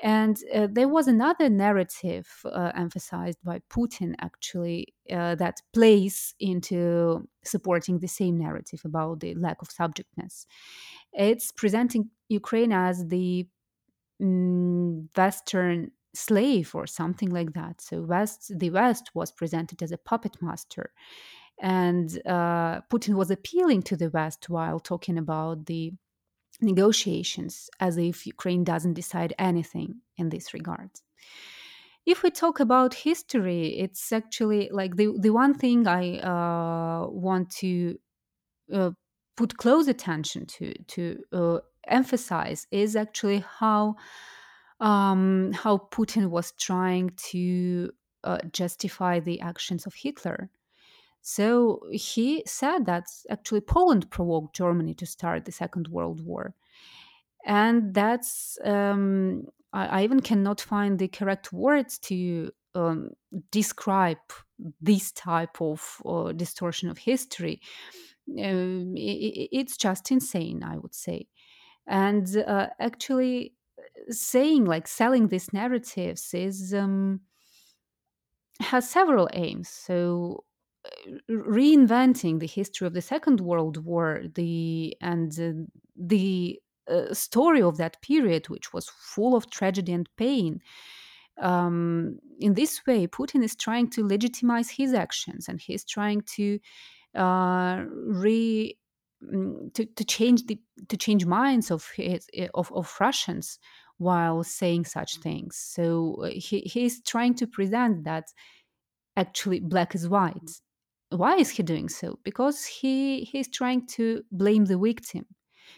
And 0.00 0.38
uh, 0.54 0.68
there 0.70 0.88
was 0.88 1.08
another 1.08 1.48
narrative 1.48 2.28
uh, 2.44 2.70
emphasized 2.74 3.38
by 3.42 3.60
Putin, 3.68 4.14
actually, 4.20 4.94
uh, 5.10 5.34
that 5.36 5.60
plays 5.72 6.34
into 6.38 7.26
supporting 7.44 7.98
the 7.98 8.06
same 8.06 8.38
narrative 8.38 8.82
about 8.84 9.20
the 9.20 9.34
lack 9.34 9.60
of 9.60 9.70
subjectness. 9.70 10.46
It's 11.12 11.50
presenting 11.50 12.10
Ukraine 12.28 12.72
as 12.72 13.08
the 13.08 13.48
mm, 14.22 15.08
Western 15.16 15.90
slave 16.14 16.74
or 16.74 16.86
something 16.86 17.30
like 17.30 17.54
that. 17.54 17.80
So 17.80 18.02
West, 18.02 18.52
the 18.56 18.70
West 18.70 19.10
was 19.14 19.32
presented 19.32 19.82
as 19.82 19.90
a 19.90 19.98
puppet 19.98 20.36
master, 20.40 20.92
and 21.60 22.08
uh, 22.24 22.82
Putin 22.90 23.14
was 23.14 23.32
appealing 23.32 23.82
to 23.82 23.96
the 23.96 24.10
West 24.10 24.48
while 24.48 24.78
talking 24.78 25.18
about 25.18 25.66
the 25.66 25.92
negotiations 26.60 27.70
as 27.80 27.96
if 27.96 28.26
Ukraine 28.26 28.64
doesn't 28.64 28.94
decide 28.94 29.34
anything 29.38 29.96
in 30.16 30.28
this 30.28 30.54
regard. 30.54 30.90
If 32.06 32.22
we 32.22 32.30
talk 32.30 32.58
about 32.60 32.94
history, 32.94 33.78
it's 33.78 34.12
actually 34.12 34.70
like 34.72 34.96
the, 34.96 35.14
the 35.18 35.30
one 35.30 35.54
thing 35.54 35.86
I 35.86 36.18
uh, 36.18 37.08
want 37.10 37.50
to 37.56 37.98
uh, 38.72 38.90
put 39.36 39.56
close 39.56 39.88
attention 39.88 40.46
to, 40.46 40.74
to 40.94 41.18
uh, 41.32 41.58
emphasize 41.86 42.66
is 42.70 42.96
actually 42.96 43.44
how 43.58 43.96
um, 44.80 45.52
how 45.52 45.76
Putin 45.90 46.30
was 46.30 46.52
trying 46.52 47.10
to 47.30 47.90
uh, 48.24 48.38
justify 48.52 49.20
the 49.20 49.40
actions 49.40 49.86
of 49.86 49.94
Hitler. 49.94 50.50
So 51.22 51.82
he 51.90 52.42
said 52.46 52.86
that 52.86 53.06
actually 53.30 53.60
Poland 53.60 54.10
provoked 54.10 54.54
Germany 54.56 54.94
to 54.94 55.06
start 55.06 55.44
the 55.44 55.52
Second 55.52 55.88
World 55.88 56.24
War. 56.24 56.54
And 57.44 57.94
that's, 57.94 58.58
um, 58.64 59.46
I, 59.72 59.86
I, 59.86 60.04
even 60.04 60.20
cannot 60.20 60.60
find 60.60 60.98
the 60.98 61.08
correct 61.08 61.52
words 61.52 61.98
to 62.00 62.50
um, 62.74 63.10
describe 63.50 64.18
this 64.80 65.12
type 65.12 65.60
of 65.60 66.02
uh, 66.04 66.32
distortion 66.32 66.90
of 66.90 66.98
history. 66.98 67.60
Um, 68.28 68.94
it, 68.96 69.48
it's 69.52 69.76
just 69.76 70.10
insane, 70.10 70.62
I 70.62 70.78
would 70.78 70.94
say. 70.94 71.26
And 71.86 72.36
uh, 72.36 72.68
actually, 72.78 73.54
saying 74.10 74.64
like 74.64 74.86
selling 74.86 75.28
these 75.28 75.52
narratives 75.52 76.34
is 76.34 76.74
um, 76.74 77.20
has 78.60 78.88
several 78.88 79.28
aims. 79.32 79.68
So 79.68 80.44
reinventing 81.30 82.40
the 82.40 82.46
history 82.46 82.86
of 82.86 82.94
the 82.94 83.02
Second 83.02 83.40
World 83.40 83.84
War, 83.84 84.22
the 84.34 84.96
and 85.00 85.38
uh, 85.38 85.52
the 85.96 86.60
uh, 86.88 87.12
story 87.12 87.62
of 87.62 87.76
that 87.76 88.00
period, 88.02 88.48
which 88.48 88.72
was 88.72 88.88
full 88.88 89.36
of 89.36 89.50
tragedy 89.50 89.92
and 89.92 90.08
pain. 90.16 90.60
Um, 91.40 92.18
in 92.40 92.54
this 92.54 92.80
way, 92.86 93.06
Putin 93.06 93.42
is 93.42 93.54
trying 93.54 93.90
to 93.90 94.06
legitimize 94.06 94.70
his 94.70 94.92
actions, 94.94 95.48
and 95.48 95.60
he's 95.60 95.84
trying 95.84 96.22
to 96.36 96.58
uh, 97.14 97.84
re 97.90 98.76
mm, 99.22 99.74
to, 99.74 99.84
to 99.84 100.04
change 100.04 100.46
the 100.46 100.58
to 100.88 100.96
change 100.96 101.26
minds 101.26 101.70
of 101.70 101.88
his, 101.96 102.28
of, 102.54 102.72
of 102.72 102.94
Russians 103.00 103.58
while 103.98 104.44
saying 104.44 104.84
such 104.84 105.16
things. 105.18 105.56
So 105.56 106.16
uh, 106.22 106.28
he, 106.28 106.60
he's 106.60 107.02
trying 107.02 107.34
to 107.34 107.46
present 107.46 108.04
that 108.04 108.24
actually 109.16 109.60
black 109.60 109.94
is 109.94 110.08
white. 110.08 110.50
Why 111.10 111.36
is 111.36 111.50
he 111.50 111.62
doing 111.62 111.88
so? 111.88 112.18
Because 112.22 112.66
he 112.66 113.20
he's 113.24 113.48
trying 113.48 113.86
to 113.96 114.22
blame 114.30 114.66
the 114.66 114.78
victim. 114.78 115.26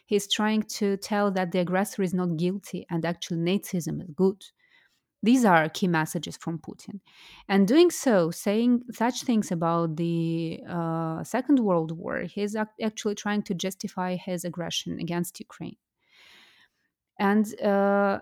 He's 0.07 0.33
trying 0.33 0.63
to 0.79 0.97
tell 0.97 1.31
that 1.33 1.53
the 1.53 1.61
aggressor 1.61 2.03
is 2.03 2.15
not 2.15 2.37
guilty 2.37 2.87
and 2.91 3.05
actually 3.05 3.39
Nazism 3.39 4.03
is 4.03 4.11
good. 4.15 4.45
These 5.23 5.45
are 5.45 5.69
key 5.69 5.87
messages 5.87 6.37
from 6.37 6.59
Putin. 6.59 7.01
And 7.49 7.69
doing 7.69 7.91
so, 7.91 8.31
saying 8.31 8.85
such 8.93 9.23
things 9.23 9.53
about 9.53 9.97
the 9.97 10.61
uh, 10.67 11.23
Second 11.25 11.59
World 11.59 11.93
War, 11.93 12.21
he's 12.23 12.57
actually 12.57 13.15
trying 13.17 13.43
to 13.43 13.55
justify 13.55 14.17
his 14.17 14.45
aggression 14.45 14.99
against 14.99 15.39
Ukraine. 15.39 15.77
And 17.19 17.45
uh, 17.61 18.21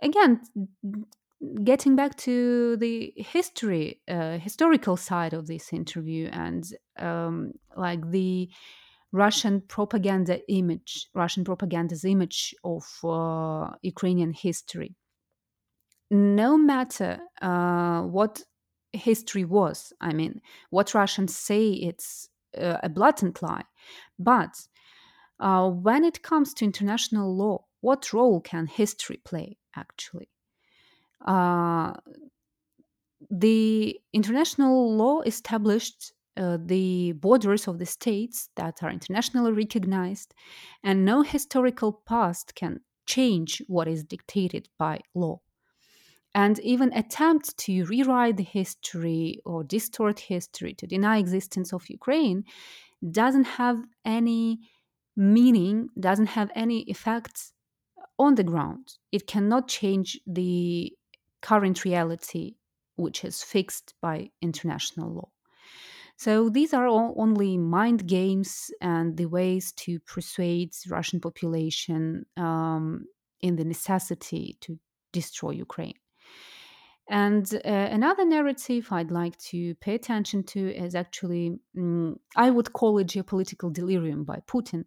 again, 0.00 0.42
getting 1.64 1.96
back 1.96 2.16
to 2.16 2.76
the 2.76 3.12
history, 3.16 4.00
uh, 4.08 4.38
historical 4.38 4.96
side 4.96 5.34
of 5.34 5.46
this 5.46 5.72
interview, 5.72 6.28
and 6.32 6.64
um, 6.98 7.52
like 7.76 8.10
the 8.10 8.48
Russian 9.12 9.60
propaganda 9.60 10.40
image, 10.50 11.08
Russian 11.14 11.44
propaganda's 11.44 12.04
image 12.04 12.54
of 12.64 12.84
uh, 13.04 13.74
Ukrainian 13.82 14.32
history 14.32 14.96
no 16.10 16.56
matter 16.56 17.18
uh, 17.42 18.02
what 18.02 18.42
history 18.92 19.44
was, 19.44 19.92
I 20.00 20.12
mean, 20.12 20.40
what 20.70 20.94
Russians 20.94 21.36
say 21.36 21.70
it's 21.70 22.28
uh, 22.56 22.78
a 22.82 22.88
blatant 22.88 23.42
lie, 23.42 23.64
but 24.18 24.66
uh, 25.40 25.68
when 25.68 26.04
it 26.04 26.22
comes 26.22 26.54
to 26.54 26.64
international 26.64 27.34
law, 27.34 27.64
what 27.80 28.12
role 28.12 28.40
can 28.40 28.66
history 28.66 29.20
play 29.24 29.58
actually? 29.74 30.30
Uh, 31.26 31.92
the 33.30 33.98
international 34.12 34.94
law 34.94 35.20
established 35.22 36.12
uh, 36.36 36.58
the 36.64 37.12
borders 37.12 37.66
of 37.66 37.78
the 37.78 37.86
states 37.86 38.50
that 38.56 38.82
are 38.82 38.90
internationally 38.90 39.52
recognized, 39.52 40.34
and 40.84 41.04
no 41.04 41.22
historical 41.22 41.92
past 42.06 42.54
can 42.54 42.80
change 43.06 43.62
what 43.66 43.88
is 43.88 44.04
dictated 44.04 44.68
by 44.78 45.00
law. 45.14 45.40
And 46.34 46.58
even 46.58 46.92
attempt 46.92 47.56
to 47.58 47.84
rewrite 47.86 48.36
the 48.36 48.42
history 48.42 49.40
or 49.46 49.64
distort 49.64 50.20
history 50.20 50.74
to 50.74 50.86
deny 50.86 51.16
existence 51.16 51.72
of 51.72 51.88
ukraine 51.88 52.44
doesn't 53.10 53.44
have 53.44 53.78
any 54.04 54.60
meaning 55.16 55.88
doesn't 55.98 56.26
have 56.26 56.50
any 56.54 56.80
effects 56.82 57.52
on 58.18 58.34
the 58.34 58.44
ground. 58.44 58.94
It 59.12 59.26
cannot 59.26 59.68
change 59.68 60.20
the 60.26 60.92
current 61.48 61.84
reality 61.84 62.44
which 62.96 63.24
is 63.24 63.42
fixed 63.42 63.94
by 64.00 64.16
international 64.40 65.10
law 65.18 65.28
so 66.16 66.48
these 66.48 66.72
are 66.72 66.86
all 66.86 67.14
only 67.18 67.58
mind 67.58 68.06
games 68.06 68.70
and 68.80 69.16
the 69.16 69.26
ways 69.26 69.72
to 69.72 70.00
persuade 70.00 70.72
russian 70.88 71.20
population 71.20 72.24
um, 72.36 73.04
in 73.40 73.56
the 73.56 73.64
necessity 73.64 74.56
to 74.60 74.78
destroy 75.12 75.50
ukraine 75.50 75.98
and 77.08 77.54
uh, 77.64 77.68
another 77.68 78.24
narrative 78.24 78.88
I'd 78.90 79.12
like 79.12 79.38
to 79.50 79.74
pay 79.76 79.94
attention 79.94 80.42
to 80.44 80.74
is 80.74 80.94
actually, 80.94 81.58
um, 81.78 82.18
I 82.34 82.50
would 82.50 82.72
call 82.72 82.98
it 82.98 83.06
geopolitical 83.06 83.72
delirium 83.72 84.24
by 84.24 84.42
Putin. 84.46 84.86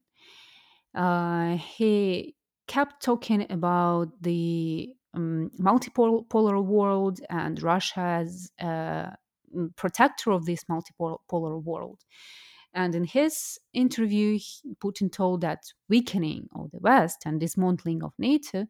Uh, 0.93 1.55
he 1.55 2.36
kept 2.68 3.01
talking 3.01 3.45
about 3.49 4.10
the 4.22 4.93
um, 5.14 5.51
multipolar 5.60 6.64
world 6.64 7.20
and 7.30 7.62
Russia 7.62 7.99
as 7.99 8.51
a 8.60 9.16
protector 9.76 10.32
of 10.32 10.45
this 10.45 10.64
multipolar 10.66 11.64
world. 11.64 11.99
And 12.74 12.93
in 12.93 13.03
his 13.03 13.57
interview, 13.74 14.39
Putin 14.84 15.12
told 15.12 15.41
that 15.41 15.64
weakening 15.89 16.47
of 16.55 16.70
the 16.72 16.80
West 16.80 17.24
and 17.26 17.39
dismantling 17.39 18.03
of 18.03 18.14
NATO 18.20 18.68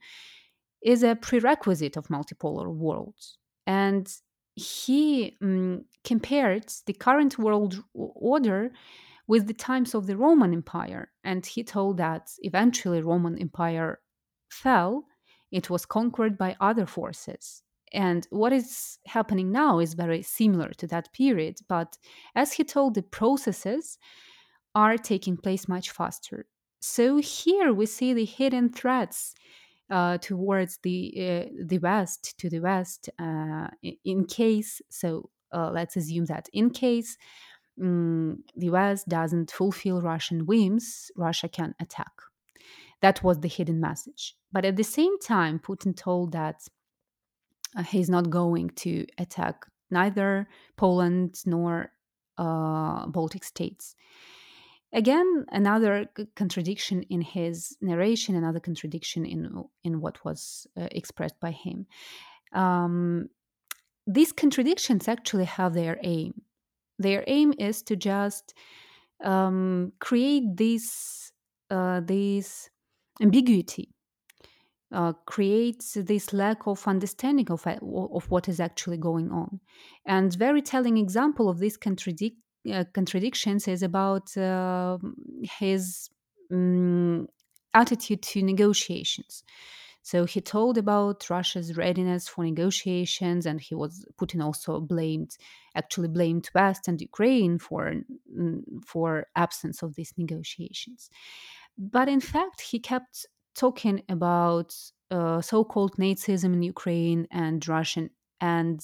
is 0.82 1.04
a 1.04 1.16
prerequisite 1.16 1.98
of 1.98 2.08
multipolar 2.08 2.74
worlds. 2.74 3.38
And 3.68 4.08
he 4.56 5.38
um, 5.42 5.86
compared 6.04 6.72
the 6.86 6.94
current 6.94 7.38
world 7.38 7.84
order 7.94 8.72
with 9.28 9.48
the 9.48 9.54
times 9.54 9.94
of 9.94 10.08
the 10.08 10.18
Roman 10.18 10.54
Empire. 10.54 11.12
And 11.24 11.46
he 11.46 11.64
told 11.64 11.98
that 11.98 12.30
eventually 12.40 13.02
Roman 13.02 13.38
Empire 13.38 14.00
fell, 14.50 15.06
it 15.52 15.70
was 15.70 15.86
conquered 15.86 16.38
by 16.38 16.56
other 16.60 16.86
forces. 16.86 17.64
And 17.92 18.28
what 18.30 18.54
is 18.54 19.00
happening 19.08 19.52
now 19.52 19.80
is 19.80 19.94
very 19.96 20.22
similar 20.22 20.70
to 20.78 20.88
that 20.88 21.12
period. 21.14 21.60
But 21.68 21.98
as 22.36 22.54
he 22.54 22.64
told, 22.64 22.94
the 22.94 23.02
processes 23.02 23.98
are 24.76 24.98
taking 24.98 25.38
place 25.38 25.68
much 25.68 25.90
faster. 25.90 26.46
So 26.82 27.18
here 27.18 27.74
we 27.74 27.88
see 27.88 28.14
the 28.14 28.26
hidden 28.26 28.70
threats 28.70 29.34
uh, 29.90 30.18
towards 30.20 30.78
the 30.84 31.14
uh, 31.18 31.64
the 31.66 31.80
west 31.80 32.38
to 32.38 32.50
the 32.50 32.60
west 32.60 33.10
uh, 33.20 33.68
in 34.06 34.26
case 34.26 34.82
so 34.90 35.30
uh, 35.52 35.72
let's 35.72 35.96
assume 35.96 36.26
that 36.26 36.48
in 36.54 36.70
case 36.70 37.18
um, 37.82 38.44
the 38.56 38.70
west 38.70 39.08
doesn't 39.08 39.50
fulfill 39.50 40.00
russian 40.02 40.46
whims 40.46 41.10
russia 41.16 41.50
can 41.50 41.74
attack 41.80 42.12
that 43.02 43.24
was 43.24 43.40
the 43.40 43.48
hidden 43.48 43.80
message. 43.80 44.36
But 44.52 44.66
at 44.66 44.76
the 44.76 44.84
same 44.84 45.20
time 45.20 45.60
putin 45.60 45.96
told 45.96 46.32
that 46.34 46.68
uh, 47.76 47.84
he's 47.84 48.10
not 48.10 48.30
going 48.30 48.70
to 48.78 49.06
attack 49.18 49.66
neither 49.92 50.48
poland 50.78 51.42
nor 51.46 51.92
uh, 52.38 53.08
baltic 53.08 53.44
states. 53.44 53.96
Again 54.92 55.46
another 55.52 56.10
contradiction 56.36 57.04
in 57.04 57.22
his 57.22 57.78
narration 57.82 58.36
another 58.36 58.60
contradiction 58.60 59.26
in 59.26 59.64
in 59.84 60.02
what 60.02 60.24
was 60.26 60.68
uh, 60.78 60.88
expressed 60.92 61.40
by 61.40 61.52
him. 61.52 61.86
Um, 62.54 63.30
these 64.08 64.32
contradictions 64.32 65.08
actually 65.08 65.46
have 65.46 65.74
their 65.74 66.00
aim. 66.04 66.42
Their 66.98 67.24
aim 67.28 67.54
is 67.60 67.84
to 67.84 67.96
just 67.96 68.56
um, 69.24 69.94
create 70.00 70.58
this 70.58 71.32
uh, 71.70 72.02
this 72.04 72.70
ambiguity 73.22 73.90
uh, 74.92 75.14
creates 75.26 75.94
this 75.94 76.34
lack 76.34 76.66
of 76.66 76.88
understanding 76.88 77.50
of, 77.52 77.66
of 77.68 78.32
what 78.32 78.50
is 78.50 78.60
actually 78.60 78.98
going 78.98 79.32
on 79.32 79.60
and 80.06 80.34
very 80.36 80.62
telling 80.62 80.98
example 80.98 81.48
of 81.50 81.60
these 81.60 81.78
contradict 81.78 82.38
uh, 82.72 82.84
contradictions 82.94 83.68
is 83.68 83.84
about 83.84 84.36
uh, 84.38 84.98
his 85.60 86.10
um, 86.52 87.28
attitude 87.74 88.22
to 88.22 88.44
negotiations. 88.44 89.44
So 90.02 90.26
he 90.26 90.42
told 90.42 90.78
about 90.78 91.30
Russia's 91.30 91.78
readiness 91.78 92.28
for 92.28 92.44
negotiations, 92.44 93.46
and 93.46 93.60
he 93.62 93.76
was 93.76 94.06
Putin 94.20 94.44
also 94.44 94.80
blamed, 94.80 95.38
actually 95.76 96.08
blamed 96.08 96.50
West 96.56 96.88
and 96.88 97.00
Ukraine 97.00 97.60
for 97.60 97.94
mm, 98.36 98.62
for 98.86 99.28
absence 99.36 99.84
of 99.84 99.96
these 99.96 100.14
negotiations. 100.18 101.10
But 101.80 102.10
in 102.10 102.20
fact, 102.20 102.60
he 102.60 102.78
kept 102.78 103.26
talking 103.56 104.04
about 104.10 104.76
uh, 105.10 105.42
so-called 105.42 105.96
Nazism 105.96 106.54
in 106.54 106.62
Ukraine 106.62 107.26
and 107.32 107.66
Russian 107.68 108.10
and 108.42 108.84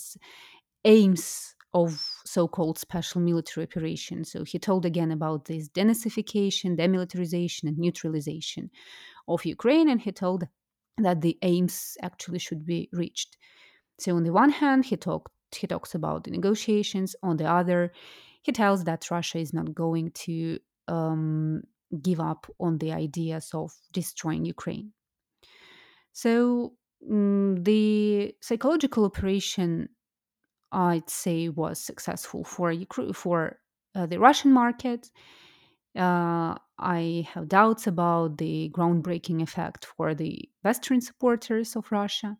aims 0.86 1.56
of 1.74 2.02
so-called 2.26 2.80
special 2.80 3.20
military 3.20 3.66
operations. 3.66 4.32
So 4.32 4.46
he 4.46 4.58
told 4.60 4.86
again 4.86 5.12
about 5.12 5.43
this 5.43 5.68
denazification, 5.68 6.78
demilitarization, 6.78 7.64
and 7.64 7.78
neutralization 7.78 8.72
of 9.28 9.46
Ukraine, 9.46 9.89
and 9.89 10.00
he 10.00 10.14
told 10.14 10.48
that 10.98 11.20
the 11.20 11.38
aims 11.41 11.98
actually 12.02 12.39
should 12.39 12.66
be 12.66 12.88
reached. 12.93 13.36
So 14.00 14.16
on 14.16 14.24
the 14.24 14.32
one 14.32 14.52
hand, 14.52 14.86
he 14.86 14.96
talked 14.96 15.34
he 15.54 15.68
talks 15.68 15.96
about 15.96 16.24
the 16.24 16.32
negotiations. 16.32 17.16
On 17.24 17.38
the 17.38 17.46
other, 17.46 17.91
he 18.41 18.52
tells 18.52 18.86
that 18.86 19.12
Russia 19.12 19.38
is 19.38 19.54
not 19.54 19.74
going 19.74 20.12
to 20.12 20.60
um, 20.88 21.64
give 22.02 22.20
up 22.20 22.48
on 22.60 22.78
the 22.78 22.91
ideas 22.91 23.50
of 23.54 23.74
destroying 23.91 24.46
Ukraine. 24.46 24.93
So 26.14 26.74
um, 27.10 27.64
the 27.64 28.34
psychological 28.41 29.06
operation 29.06 29.89
I'd 30.72 31.10
say 31.10 31.50
was 31.50 31.80
successful 31.80 32.43
for 32.43 32.74
for 33.14 33.60
uh, 33.93 34.06
the 34.06 34.20
Russian 34.20 34.52
market. 34.52 35.10
Uh, 35.96 36.56
I 36.78 37.28
have 37.34 37.48
doubts 37.48 37.88
about 37.88 38.38
the 38.38 38.70
groundbreaking 38.74 39.41
effect 39.41 39.86
for 39.86 40.14
the 40.14 40.50
Western 40.64 41.00
supporters 41.00 41.76
of 41.78 41.89
Russia. 41.91 42.38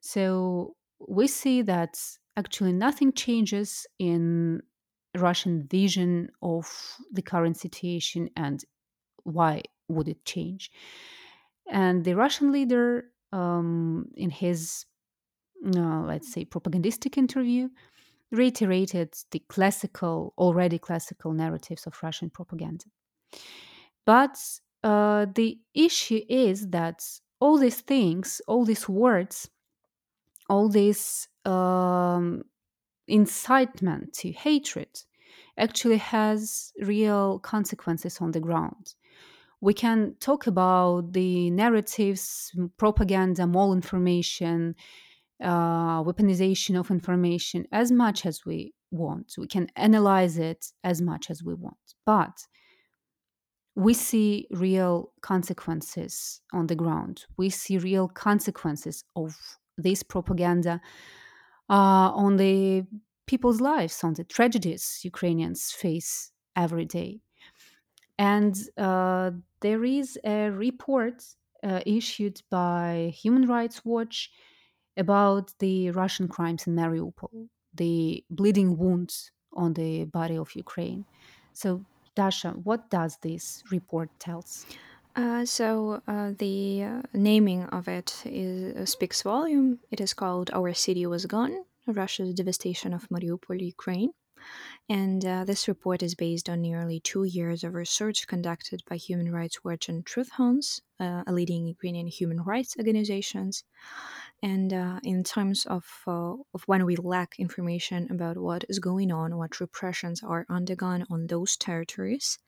So 0.00 0.76
we 1.06 1.26
see 1.26 1.60
that 1.62 2.00
actually 2.36 2.72
nothing 2.72 3.12
changes 3.12 3.86
in 3.98 4.62
Russian 5.16 5.66
vision 5.70 6.30
of 6.40 6.66
the 7.12 7.22
current 7.22 7.56
situation 7.56 8.30
and 8.36 8.64
why 9.24 9.62
would 9.88 10.08
it 10.08 10.24
change. 10.24 10.70
And 11.70 12.04
the 12.04 12.14
Russian 12.14 12.52
leader 12.52 13.06
um, 13.32 14.08
in 14.16 14.30
his, 14.30 14.86
uh, 15.64 16.02
let's 16.02 16.32
say, 16.32 16.44
propagandistic 16.44 17.16
interview, 17.16 17.68
reiterated 18.30 19.14
the 19.30 19.40
classical, 19.48 20.32
already 20.38 20.78
classical 20.78 21.32
narratives 21.32 21.86
of 21.86 22.02
Russian 22.02 22.30
propaganda. 22.30 22.84
But 24.06 24.38
uh, 24.82 25.26
the 25.34 25.58
issue 25.74 26.20
is 26.28 26.68
that 26.68 27.04
all 27.40 27.58
these 27.58 27.80
things, 27.80 28.40
all 28.48 28.64
these 28.64 28.88
words, 28.88 29.48
all 30.48 30.68
these 30.68 31.28
um, 31.44 32.42
incitement 33.08 34.12
to 34.14 34.32
hatred 34.32 34.88
actually 35.58 35.98
has 35.98 36.72
real 36.80 37.38
consequences 37.38 38.18
on 38.20 38.30
the 38.32 38.40
ground. 38.40 38.94
We 39.60 39.74
can 39.74 40.16
talk 40.18 40.46
about 40.46 41.12
the 41.12 41.50
narratives, 41.50 42.50
propaganda, 42.78 43.42
malinformation, 43.42 44.74
uh, 45.42 46.02
weaponization 46.02 46.78
of 46.78 46.90
information 46.90 47.66
as 47.72 47.92
much 47.92 48.26
as 48.26 48.44
we 48.44 48.74
want. 48.90 49.34
We 49.38 49.46
can 49.46 49.68
analyze 49.76 50.38
it 50.38 50.66
as 50.82 51.00
much 51.00 51.30
as 51.30 51.42
we 51.42 51.54
want. 51.54 51.76
But 52.04 52.46
we 53.74 53.94
see 53.94 54.46
real 54.50 55.12
consequences 55.22 56.40
on 56.52 56.66
the 56.66 56.74
ground. 56.74 57.24
We 57.38 57.48
see 57.48 57.78
real 57.78 58.08
consequences 58.08 59.04
of 59.16 59.34
this 59.78 60.02
propaganda 60.02 60.80
on 61.70 62.36
the 62.36 62.86
people's 63.26 63.60
lives, 63.60 64.02
on 64.04 64.14
the 64.14 64.24
tragedies 64.24 65.00
Ukrainians 65.04 65.70
face 65.72 66.32
every 66.56 66.84
day. 66.84 67.20
And 68.18 68.56
uh, 68.76 69.32
there 69.60 69.84
is 69.84 70.18
a 70.24 70.50
report 70.50 71.24
uh, 71.62 71.80
issued 71.86 72.42
by 72.50 73.12
Human 73.16 73.46
Rights 73.46 73.84
Watch 73.84 74.30
about 74.96 75.54
the 75.58 75.90
Russian 75.90 76.28
crimes 76.28 76.66
in 76.66 76.74
Mariupol, 76.74 77.48
the 77.74 78.24
bleeding 78.30 78.76
wounds 78.76 79.32
on 79.54 79.74
the 79.74 80.04
body 80.04 80.36
of 80.36 80.54
Ukraine. 80.54 81.06
So, 81.52 81.84
Dasha, 82.14 82.50
what 82.52 82.90
does 82.90 83.18
this 83.22 83.62
report 83.70 84.10
tells? 84.18 84.66
Uh, 85.14 85.44
so 85.44 86.00
uh, 86.08 86.32
the 86.38 86.82
uh, 86.82 87.02
naming 87.12 87.64
of 87.64 87.86
it 87.86 88.22
is, 88.24 88.74
uh, 88.76 88.86
speaks 88.86 89.22
volume. 89.22 89.80
It 89.90 90.00
is 90.00 90.14
called 90.14 90.50
"Our 90.54 90.72
City 90.72 91.04
Was 91.06 91.26
Gone: 91.26 91.64
Russia's 91.86 92.34
Devastation 92.34 92.94
of 92.94 93.08
Mariupol, 93.10 93.60
Ukraine." 93.60 94.12
And 94.88 95.24
uh, 95.24 95.44
this 95.44 95.68
report 95.68 96.02
is 96.02 96.14
based 96.14 96.48
on 96.48 96.60
nearly 96.60 97.00
two 97.00 97.24
years 97.24 97.64
of 97.64 97.74
research 97.74 98.26
conducted 98.26 98.82
by 98.88 98.96
Human 98.96 99.32
Rights 99.32 99.64
Watch 99.64 99.88
and 99.88 100.04
Truth 100.04 100.30
Hounds, 100.32 100.82
uh, 101.00 101.22
a 101.26 101.32
leading 101.32 101.66
Ukrainian 101.66 102.06
human 102.06 102.42
rights 102.42 102.76
organizations. 102.78 103.64
And 104.42 104.72
uh, 104.72 104.98
in 105.04 105.22
terms 105.22 105.66
of, 105.66 105.84
uh, 106.06 106.34
of 106.52 106.62
when 106.66 106.84
we 106.84 106.96
lack 106.96 107.38
information 107.38 108.08
about 108.10 108.36
what 108.36 108.64
is 108.68 108.80
going 108.80 109.12
on, 109.12 109.36
what 109.36 109.60
repressions 109.60 110.22
are 110.22 110.46
undergone 110.48 111.06
on 111.10 111.28
those 111.28 111.56
territories, 111.56 112.38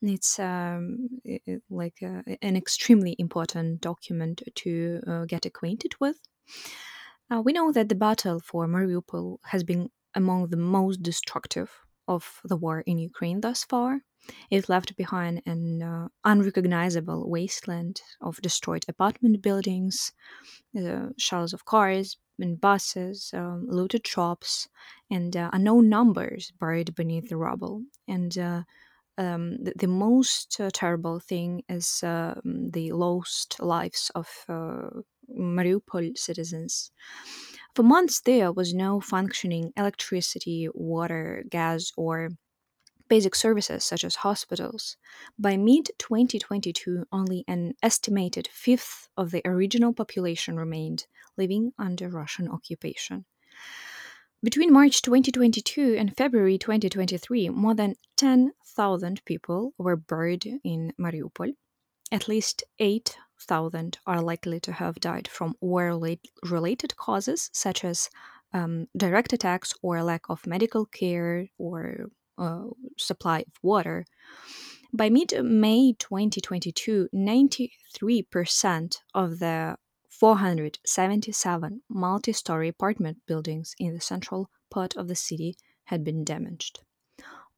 it's 0.00 0.38
um, 0.38 1.08
it, 1.24 1.62
like 1.68 2.02
uh, 2.02 2.22
an 2.40 2.56
extremely 2.56 3.14
important 3.18 3.82
document 3.82 4.42
to 4.54 5.00
uh, 5.06 5.24
get 5.26 5.44
acquainted 5.44 5.92
with. 6.00 6.16
Uh, 7.30 7.40
we 7.40 7.52
know 7.52 7.70
that 7.72 7.88
the 7.88 7.94
battle 7.94 8.40
for 8.40 8.66
Mariupol 8.66 9.38
has 9.44 9.62
been 9.62 9.90
among 10.14 10.48
the 10.48 10.56
most 10.56 11.02
destructive 11.02 11.70
of 12.08 12.40
the 12.44 12.56
war 12.56 12.80
in 12.80 12.98
Ukraine 12.98 13.40
thus 13.40 13.64
far. 13.64 14.00
It 14.50 14.68
left 14.68 14.96
behind 14.96 15.42
an 15.46 15.82
uh, 15.82 16.08
unrecognizable 16.24 17.28
wasteland 17.28 18.02
of 18.20 18.40
destroyed 18.40 18.84
apartment 18.88 19.42
buildings, 19.42 20.12
uh, 20.78 21.08
shells 21.18 21.52
of 21.52 21.64
cars 21.64 22.16
and 22.38 22.60
buses, 22.60 23.30
um, 23.34 23.66
looted 23.68 24.06
shops, 24.06 24.68
and 25.10 25.36
uh, 25.36 25.50
unknown 25.52 25.88
numbers 25.88 26.52
buried 26.60 26.94
beneath 26.94 27.28
the 27.28 27.36
rubble. 27.36 27.82
And 28.06 28.36
uh, 28.38 28.62
um, 29.18 29.62
the, 29.62 29.72
the, 29.76 29.86
most 29.88 30.60
uh, 30.60 30.70
terrible 30.72 31.20
thing 31.20 31.62
is 31.68 32.02
um, 32.02 32.70
the 32.70 32.92
lost 32.92 33.60
lives 33.60 34.10
of 34.14 34.28
uh, 34.48 34.88
Mariupol 35.30 36.16
citizens. 36.16 36.90
For 37.74 37.82
months, 37.82 38.20
there 38.20 38.52
was 38.52 38.74
no 38.74 39.00
functioning 39.00 39.72
electricity, 39.76 40.68
water, 40.74 41.42
gas, 41.48 41.90
or 41.96 42.30
basic 43.08 43.34
services 43.34 43.82
such 43.82 44.04
as 44.04 44.16
hospitals. 44.16 44.98
By 45.38 45.56
mid 45.56 45.90
2022, 45.98 47.04
only 47.10 47.44
an 47.48 47.74
estimated 47.82 48.48
fifth 48.52 49.08
of 49.16 49.30
the 49.30 49.40
original 49.46 49.94
population 49.94 50.56
remained 50.56 51.06
living 51.38 51.72
under 51.78 52.10
Russian 52.10 52.48
occupation. 52.48 53.24
Between 54.42 54.72
March 54.72 55.00
2022 55.00 55.94
and 55.98 56.16
February 56.16 56.58
2023, 56.58 57.48
more 57.50 57.74
than 57.74 57.94
10,000 58.18 59.24
people 59.24 59.72
were 59.78 59.96
buried 59.96 60.60
in 60.62 60.92
Mariupol. 60.98 61.54
At 62.10 62.28
least 62.28 62.64
8 62.78 63.16
thousand 63.42 63.98
are 64.06 64.20
likely 64.20 64.60
to 64.60 64.72
have 64.72 64.96
died 64.96 65.28
from 65.28 65.54
war 65.60 65.98
related 66.42 66.96
causes 66.96 67.50
such 67.52 67.84
as 67.84 68.08
um, 68.52 68.86
direct 68.96 69.32
attacks 69.32 69.74
or 69.82 70.02
lack 70.02 70.28
of 70.28 70.46
medical 70.46 70.84
care 70.86 71.48
or 71.58 72.06
uh, 72.38 72.64
supply 72.98 73.40
of 73.40 73.52
water. 73.62 74.04
By 74.92 75.08
mid 75.08 75.32
May 75.42 75.94
2022, 75.98 77.08
93% 77.14 78.96
of 79.14 79.38
the 79.38 79.76
477 80.10 81.82
multi 81.88 82.32
story 82.32 82.68
apartment 82.68 83.18
buildings 83.26 83.74
in 83.78 83.94
the 83.94 84.00
central 84.00 84.50
part 84.70 84.94
of 84.96 85.08
the 85.08 85.14
city 85.14 85.56
had 85.84 86.04
been 86.04 86.24
damaged. 86.24 86.80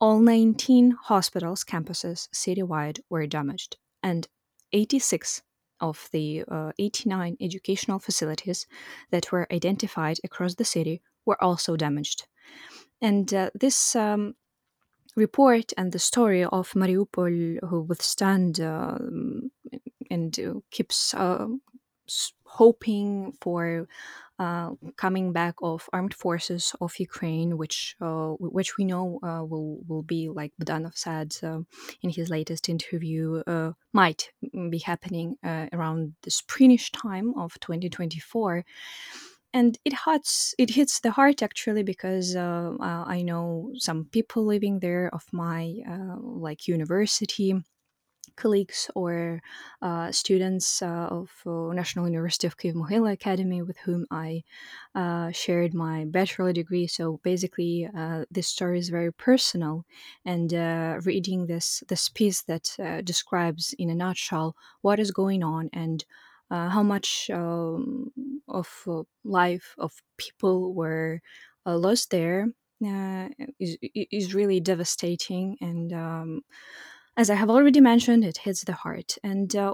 All 0.01 0.21
19 0.21 0.93
hospitals 0.93 1.65
campuses 1.65 2.29
citywide 2.33 3.01
were 3.09 3.27
damaged, 3.27 3.77
and 4.03 4.29
86 4.73 5.43
of 5.81 6.09
the 6.13 6.45
uh, 6.49 6.73
89 6.79 7.37
educational 7.41 7.99
facilities 7.99 8.67
that 9.11 9.33
were 9.33 9.47
identified 9.53 10.19
across 10.25 10.55
the 10.55 10.65
city 10.65 11.03
were 11.25 11.43
also 11.43 11.77
damaged. 11.77 12.27
And 13.01 13.33
uh, 13.33 13.51
this 13.55 13.97
um, 13.97 14.35
report 15.17 15.73
and 15.77 15.93
the 15.93 15.99
story 15.99 16.45
of 16.45 16.73
Mariupol, 16.73 17.59
who 17.69 17.83
withstand 17.83 18.61
uh, 18.61 18.99
and 20.11 20.39
uh, 20.39 20.55
keeps 20.71 21.15
uh, 21.15 21.47
hoping 22.45 23.33
for 23.41 23.89
uh, 24.39 24.71
coming 24.97 25.33
back 25.33 25.55
of 25.63 25.89
armed 25.93 26.15
forces 26.15 26.75
of 26.81 26.99
Ukraine, 26.99 27.57
which 27.57 27.97
uh, 28.01 28.31
which 28.39 28.77
we 28.77 28.85
know 28.85 29.21
uh, 29.23 29.45
will 29.45 29.79
will 29.87 30.03
be 30.03 30.29
like 30.29 30.53
Budanov 30.61 30.97
said 30.97 31.37
uh, 31.43 31.61
in 32.03 32.11
his 32.11 32.31
latest 32.31 32.69
interview, 32.69 33.43
uh, 33.47 33.73
might 33.93 34.31
be 34.71 34.79
happening 34.79 35.37
uh, 35.45 35.67
around 35.73 36.15
the 36.23 36.31
springish 36.31 36.91
time 36.93 37.35
of 37.37 37.59
2024. 37.61 38.65
And 39.53 39.79
it 39.85 39.93
hurts. 39.93 40.53
It 40.59 40.71
hits 40.71 40.99
the 40.99 41.13
heart 41.13 41.41
actually 41.41 41.85
because 41.85 42.35
I 42.35 43.23
know 43.23 43.71
some 43.77 44.07
people 44.11 44.45
living 44.45 44.81
there 44.81 45.11
of 45.15 45.25
my 45.33 45.75
like 46.21 46.67
university 46.67 47.55
colleagues 48.37 48.91
or 48.95 49.41
uh, 49.83 50.11
students 50.13 50.83
uh, 50.83 51.09
of 51.11 51.31
uh, 51.47 51.73
National 51.73 52.07
University 52.07 52.47
of 52.47 52.57
Kyiv 52.57 52.75
Mohyla 52.75 53.13
Academy 53.13 53.63
with 53.63 53.79
whom 53.79 54.07
I 54.11 54.43
uh, 54.95 55.31
shared 55.33 55.75
my 55.75 56.05
bachelor 56.05 56.53
degree. 56.53 56.87
So 56.87 57.21
basically, 57.23 57.89
uh, 57.97 58.25
this 58.31 58.49
story 58.49 58.79
is 58.79 58.89
very 58.89 59.13
personal, 59.13 59.85
and 60.25 60.53
uh, 60.53 61.01
reading 61.05 61.47
this 61.47 61.83
this 61.89 62.09
piece 62.09 62.43
that 62.43 62.77
describes 63.05 63.75
in 63.79 63.91
a 63.91 63.95
nutshell 63.95 64.57
what 64.83 64.99
is 64.99 65.11
going 65.11 65.43
on 65.43 65.71
and 65.73 66.05
how 66.51 66.85
much 66.85 67.31
um, 67.31 68.13
of 68.47 68.69
life 69.25 69.75
of 69.77 69.93
people 70.19 70.73
were 70.73 71.21
lost 71.67 72.11
there 72.11 72.47
is 73.59 73.77
is 73.83 74.35
really 74.35 74.61
devastating 74.61 75.57
and. 75.61 75.93
Um, 75.93 76.43
as 77.17 77.31
I 77.31 77.37
have 77.37 77.51
already 77.51 77.81
mentioned, 77.81 78.25
it 78.25 78.39
hits 78.39 78.65
the 78.65 78.73
heart, 78.73 79.19
and 79.23 79.55
uh, 79.55 79.73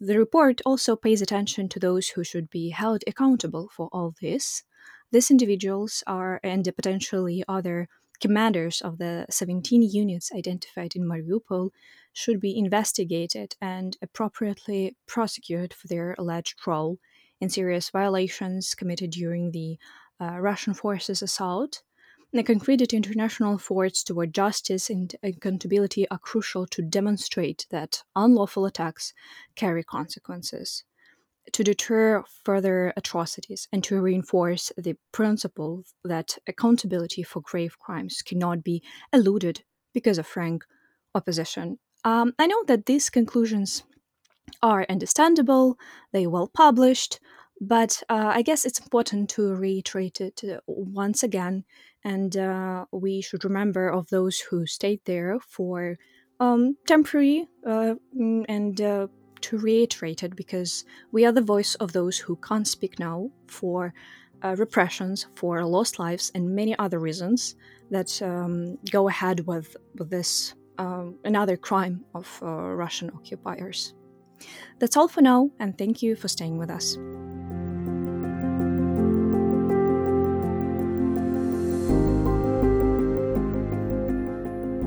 the 0.00 0.18
report 0.18 0.60
also 0.66 0.96
pays 0.96 1.22
attention 1.22 1.68
to 1.70 1.78
those 1.78 2.08
who 2.08 2.22
should 2.22 2.50
be 2.50 2.70
held 2.70 3.02
accountable 3.06 3.70
for 3.74 3.88
all 3.90 4.14
this. 4.20 4.64
These 5.10 5.30
individuals 5.30 6.02
are, 6.06 6.40
and 6.42 6.64
potentially 6.76 7.42
other 7.48 7.88
commanders 8.20 8.82
of 8.82 8.98
the 8.98 9.26
17 9.30 9.82
units 9.82 10.30
identified 10.32 10.94
in 10.94 11.04
Mariupol, 11.04 11.70
should 12.12 12.38
be 12.38 12.58
investigated 12.58 13.56
and 13.60 13.96
appropriately 14.02 14.96
prosecuted 15.06 15.72
for 15.72 15.88
their 15.88 16.14
alleged 16.18 16.66
role 16.66 16.98
in 17.40 17.48
serious 17.48 17.88
violations 17.90 18.74
committed 18.74 19.10
during 19.10 19.52
the 19.52 19.78
uh, 20.20 20.38
Russian 20.38 20.74
forces' 20.74 21.22
assault 21.22 21.82
the 22.34 22.42
concrete 22.42 22.92
international 22.92 23.54
efforts 23.54 24.02
toward 24.02 24.34
justice 24.34 24.90
and 24.90 25.14
accountability 25.22 26.08
are 26.10 26.18
crucial 26.18 26.66
to 26.66 26.82
demonstrate 26.82 27.64
that 27.70 28.02
unlawful 28.16 28.66
attacks 28.66 29.14
carry 29.54 29.84
consequences. 29.84 30.84
to 31.52 31.62
deter 31.62 32.24
further 32.44 32.92
atrocities 32.96 33.68
and 33.72 33.84
to 33.84 34.00
reinforce 34.00 34.72
the 34.78 34.96
principle 35.12 35.84
that 36.02 36.38
accountability 36.46 37.22
for 37.22 37.40
grave 37.40 37.78
crimes 37.78 38.22
cannot 38.22 38.64
be 38.64 38.82
eluded 39.12 39.62
because 39.92 40.18
of 40.18 40.26
frank 40.26 40.64
opposition. 41.14 41.78
Um, 42.04 42.32
I 42.38 42.46
know 42.46 42.64
that 42.66 42.86
these 42.86 43.10
conclusions 43.10 43.84
are 44.62 44.86
understandable, 44.88 45.78
they 46.12 46.24
are 46.24 46.30
well 46.30 46.48
published, 46.48 47.20
but 47.66 48.02
uh, 48.08 48.32
I 48.34 48.42
guess 48.42 48.64
it's 48.64 48.78
important 48.78 49.30
to 49.30 49.54
reiterate 49.54 50.20
it 50.20 50.42
uh, 50.44 50.60
once 50.66 51.22
again, 51.22 51.64
and 52.04 52.36
uh, 52.36 52.84
we 52.92 53.22
should 53.22 53.44
remember 53.44 53.88
of 53.88 54.08
those 54.08 54.38
who 54.38 54.66
stayed 54.66 55.00
there 55.04 55.38
for 55.40 55.96
um, 56.40 56.76
temporary 56.86 57.48
uh, 57.66 57.94
mm, 58.16 58.44
and 58.48 58.80
uh, 58.80 59.06
to 59.40 59.58
reiterate 59.58 60.22
it 60.22 60.36
because 60.36 60.84
we 61.12 61.24
are 61.24 61.32
the 61.32 61.40
voice 61.40 61.74
of 61.76 61.92
those 61.92 62.18
who 62.18 62.36
can't 62.36 62.68
speak 62.68 62.98
now 62.98 63.30
for 63.46 63.94
repressions, 64.58 65.26
for 65.36 65.64
lost 65.64 65.98
lives, 65.98 66.30
and 66.34 66.54
many 66.54 66.78
other 66.78 66.98
reasons 66.98 67.54
that 67.90 68.20
um, 68.20 68.76
go 68.90 69.08
ahead 69.08 69.46
with, 69.46 69.74
with 69.96 70.10
this 70.10 70.54
um, 70.76 71.14
another 71.24 71.56
crime 71.56 72.04
of 72.14 72.42
Russian 72.42 73.10
occupiers. 73.14 73.94
That's 74.80 74.98
all 74.98 75.08
for 75.08 75.22
now, 75.22 75.50
and 75.58 75.78
thank 75.78 76.02
you 76.02 76.14
for 76.14 76.28
staying 76.28 76.58
with 76.58 76.68
us. 76.68 76.98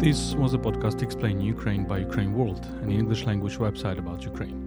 This 0.07 0.35
was 0.35 0.53
a 0.53 0.57
podcast 0.57 1.01
explaining 1.01 1.41
Ukraine 1.41 1.83
by 1.83 2.01
UkraineWorld, 2.01 2.63
an 2.81 2.89
English 2.89 3.25
language 3.25 3.57
website 3.57 3.97
about 3.97 4.23
Ukraine. 4.23 4.57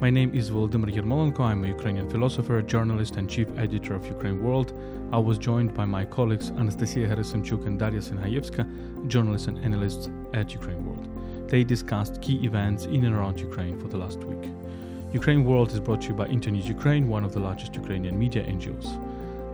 My 0.00 0.10
name 0.10 0.34
is 0.34 0.50
Volodymyr 0.50 0.92
Yermolenko. 0.92 1.38
I'm 1.38 1.62
a 1.64 1.68
Ukrainian 1.68 2.10
philosopher, 2.10 2.60
journalist, 2.62 3.14
and 3.14 3.30
chief 3.30 3.46
editor 3.56 3.94
of 3.94 4.02
UkraineWorld. 4.02 4.68
I 5.12 5.18
was 5.18 5.38
joined 5.38 5.72
by 5.72 5.84
my 5.84 6.04
colleagues 6.04 6.50
Anastasiia 6.50 7.06
Herasymchuk 7.08 7.64
and 7.64 7.78
Dariia 7.78 8.02
Synhaievska, 8.08 9.06
journalists 9.06 9.46
and 9.46 9.58
analysts 9.58 10.10
at 10.34 10.48
UkraineWorld. 10.48 11.48
They 11.48 11.62
discussed 11.62 12.20
key 12.20 12.44
events 12.44 12.86
in 12.86 13.04
and 13.04 13.14
around 13.14 13.38
Ukraine 13.38 13.78
for 13.78 13.86
the 13.86 13.98
last 13.98 14.18
week. 14.24 14.50
UkraineWorld 15.12 15.70
is 15.74 15.78
brought 15.78 16.00
to 16.00 16.08
you 16.08 16.14
by 16.14 16.26
Internews 16.26 16.66
Ukraine, 16.66 17.06
one 17.06 17.22
of 17.22 17.32
the 17.32 17.44
largest 17.48 17.76
Ukrainian 17.76 18.18
media 18.18 18.42
NGOs. 18.42 18.88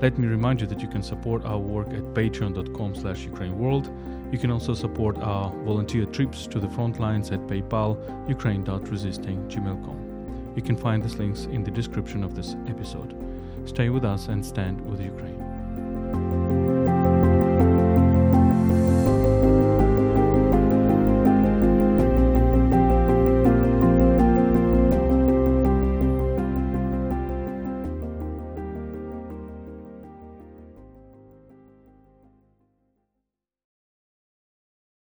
Let 0.01 0.16
me 0.16 0.26
remind 0.26 0.62
you 0.62 0.66
that 0.68 0.81
you 0.81 0.89
can 0.89 1.03
support 1.03 1.45
our 1.45 1.59
work 1.59 1.89
at 1.89 2.14
patreon.com 2.14 2.95
slash 2.95 3.26
ukraineworld. 3.26 3.87
You 4.31 4.39
can 4.39 4.51
also 4.51 4.74
support 4.74 5.16
our 5.18 5.51
volunteer 5.64 6.05
trips 6.05 6.47
to 6.49 6.61
the 6.61 6.68
front 6.68 7.01
lines 7.01 7.31
at 7.31 7.41
PayPal, 7.47 7.97
ukraine.resisting.gmail.com. 8.29 10.53
You 10.55 10.62
can 10.62 10.76
find 10.76 11.03
these 11.03 11.16
links 11.16 11.45
in 11.45 11.62
the 11.62 11.70
description 11.70 12.24
of 12.24 12.35
this 12.35 12.57
episode. 12.66 13.14
Stay 13.64 13.89
with 13.91 14.05
us 14.05 14.29
and 14.29 14.45
stand 14.45 14.81
with 14.81 15.01
Ukraine. 15.01 16.57